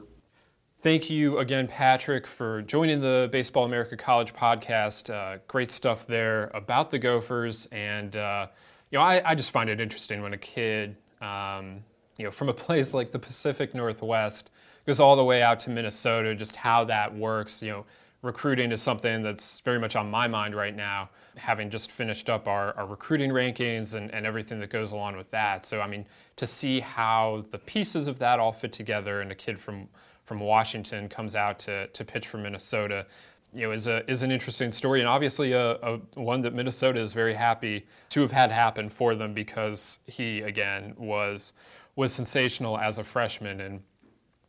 [0.82, 5.12] Thank you again, Patrick, for joining the Baseball America College podcast.
[5.12, 8.46] Uh, great stuff there about the Gophers, and uh,
[8.90, 11.82] you know, I, I, just find it interesting when a kid um,
[12.18, 14.50] you know, from a place like the Pacific Northwest
[14.86, 17.62] goes all the way out to Minnesota, just how that works.
[17.62, 17.84] You know,
[18.22, 22.48] recruiting is something that's very much on my mind right now, having just finished up
[22.48, 25.66] our, our recruiting rankings and, and everything that goes along with that.
[25.66, 26.06] So, I mean,
[26.36, 29.88] to see how the pieces of that all fit together and a kid from,
[30.26, 33.06] from Washington comes out to, to pitch for Minnesota,
[33.54, 37.00] you know, is a is an interesting story, and obviously a, a, one that Minnesota
[37.00, 41.54] is very happy to have had happen for them because he again was
[41.94, 43.80] was sensational as a freshman, and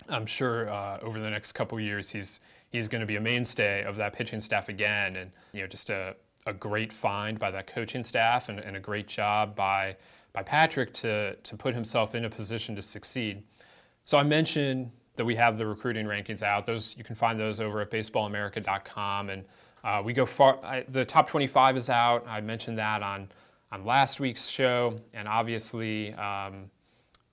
[0.09, 3.83] I'm sure uh, over the next couple years he's he's going to be a mainstay
[3.83, 6.15] of that pitching staff again, and you know just a,
[6.47, 9.95] a great find by that coaching staff and, and a great job by
[10.33, 13.43] by Patrick to to put himself in a position to succeed.
[14.05, 16.65] So I mentioned that we have the recruiting rankings out.
[16.65, 19.45] Those you can find those over at baseballamerica.com, and
[19.83, 20.59] uh, we go far.
[20.63, 22.25] I, the top 25 is out.
[22.27, 23.27] I mentioned that on
[23.71, 24.99] on last week's show.
[25.13, 26.69] And obviously, um,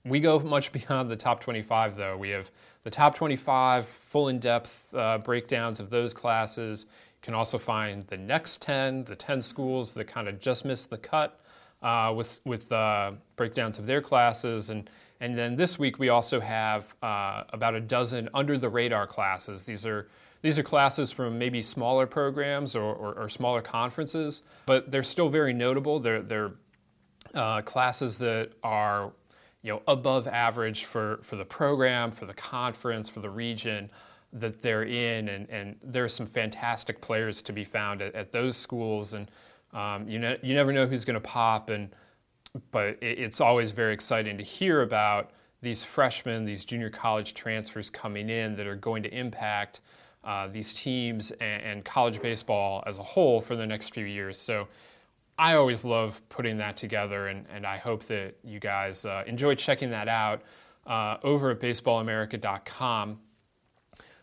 [0.03, 2.17] we go much beyond the top 25, though.
[2.17, 2.51] We have
[2.83, 6.85] the top 25 full in depth uh, breakdowns of those classes.
[6.89, 10.89] You can also find the next 10, the 10 schools that kind of just missed
[10.89, 11.39] the cut
[11.81, 14.69] uh, with, with uh, breakdowns of their classes.
[14.69, 14.89] And,
[15.21, 19.63] and then this week, we also have uh, about a dozen under the radar classes.
[19.63, 20.07] These are
[20.41, 25.27] these are classes from maybe smaller programs or, or, or smaller conferences, but they're still
[25.27, 25.99] very notable.
[25.99, 26.51] They're, they're
[27.33, 29.11] uh, classes that are
[29.63, 33.89] you know, above average for, for the program, for the conference, for the region
[34.33, 35.29] that they're in.
[35.29, 39.13] And, and are some fantastic players to be found at, at those schools.
[39.13, 39.31] And
[39.73, 41.71] um, you, ne- you never know who's going to pop.
[41.71, 41.89] And,
[42.71, 45.31] but it, it's always very exciting to hear about
[45.61, 49.81] these freshmen, these junior college transfers coming in that are going to impact
[50.23, 54.39] uh, these teams and, and, college baseball as a whole for the next few years.
[54.39, 54.67] So
[55.37, 59.53] I always love putting that together, and, and I hope that you guys uh, enjoy
[59.53, 60.41] checking that out
[60.87, 63.19] uh, over at baseballamerica.com.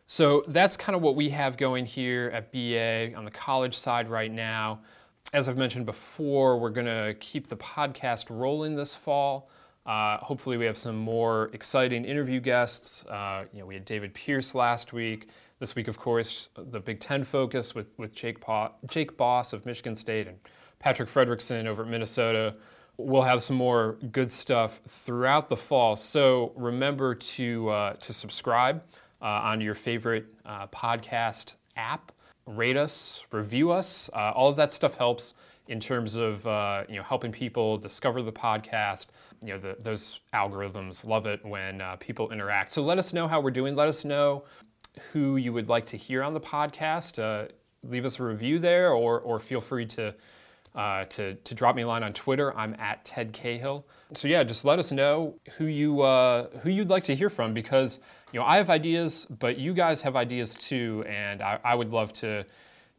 [0.06, 4.08] So that's kind of what we have going here at BA on the college side
[4.08, 4.80] right now.
[5.32, 9.48] As I've mentioned before, we're going to keep the podcast rolling this fall.
[9.86, 13.06] Uh, hopefully, we have some more exciting interview guests.
[13.06, 15.28] Uh, you know, we had David Pierce last week.
[15.58, 19.64] This week, of course, the Big Ten focus with, with Jake, pa- Jake Boss of
[19.64, 20.36] Michigan State and
[20.80, 22.54] Patrick Fredrickson over at Minnesota.
[22.98, 25.96] We'll have some more good stuff throughout the fall.
[25.96, 28.82] So remember to, uh, to subscribe
[29.22, 32.12] uh, on your favorite uh, podcast app.
[32.46, 34.10] Rate us, review us.
[34.12, 35.34] Uh, all of that stuff helps
[35.68, 39.06] in terms of uh, you know helping people discover the podcast.
[39.40, 42.72] You know the, those algorithms love it when uh, people interact.
[42.72, 43.76] So let us know how we're doing.
[43.76, 44.44] Let us know
[45.12, 47.48] who you would like to hear on the podcast, uh,
[47.84, 50.14] leave us a review there, or or feel free to.
[50.74, 52.56] Uh, to, to drop me a line on Twitter.
[52.56, 53.84] I'm at Ted Cahill.
[54.14, 57.52] So yeah, just let us know who you uh, who you'd like to hear from
[57.52, 58.00] because
[58.32, 61.90] you know I have ideas, but you guys have ideas too, and I, I would
[61.90, 62.44] love to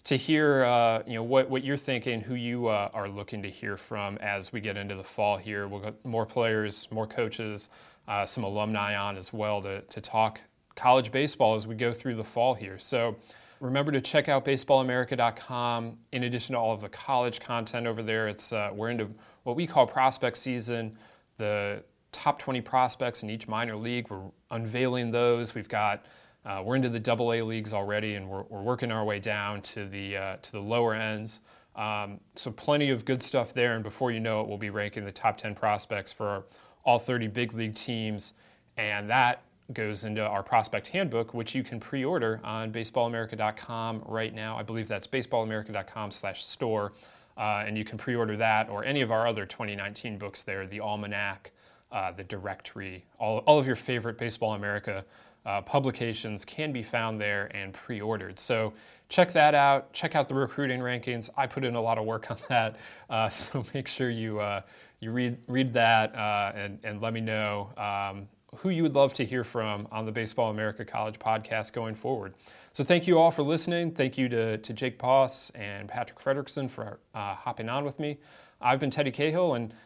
[0.06, 3.50] to hear uh, you know what, what you're thinking, who you uh, are looking to
[3.50, 5.68] hear from as we get into the fall here.
[5.68, 7.70] We'll get more players, more coaches,
[8.08, 10.42] uh, some alumni on as well to, to talk
[10.76, 12.78] college baseball as we go through the fall here.
[12.78, 13.16] So
[13.60, 15.98] remember to check out baseballamerica.com.
[16.12, 19.08] In addition to all of the college content over there, it's uh, we're into
[19.44, 20.98] what we call prospect season.
[21.38, 24.10] The top 20 prospects in each minor league.
[24.10, 25.54] We're unveiling those.
[25.54, 26.06] We've got
[26.46, 29.62] uh, we're into the Double A leagues already, and we're, we're working our way down
[29.62, 31.40] to the uh, to the lower ends.
[31.76, 33.76] Um, so plenty of good stuff there.
[33.76, 36.44] And before you know it, we'll be ranking the top 10 prospects for
[36.86, 38.34] all 30 big league teams,
[38.78, 39.42] and that
[39.72, 44.58] goes into our prospect handbook, which you can pre-order on baseballamerica.com right now.
[44.58, 46.94] I believe that's baseballamerica.com/store,
[47.38, 50.82] uh, and you can pre-order that or any of our other 2019 books there, the
[50.82, 51.53] Almanac,
[51.94, 55.06] uh, the Directory, all, all of your favorite Baseball America
[55.46, 58.40] uh, publications can be found there and pre-ordered.
[58.40, 58.74] So
[59.10, 59.94] check that out.
[59.94, 61.30] Check out the recruiting rankings.
[61.38, 62.78] I put in a lot of work on that,
[63.10, 64.62] uh, so make sure you uh,
[65.00, 67.70] you read read that uh, and and let me know.
[67.78, 71.96] Um, who you would love to hear from on the Baseball America College podcast going
[71.96, 72.36] forward.
[72.72, 73.90] So thank you all for listening.
[73.92, 78.20] Thank you to, to Jake Boss and Patrick Fredrickson for hopping on with me.
[78.64, 79.74] I've been Teddy Cahill, and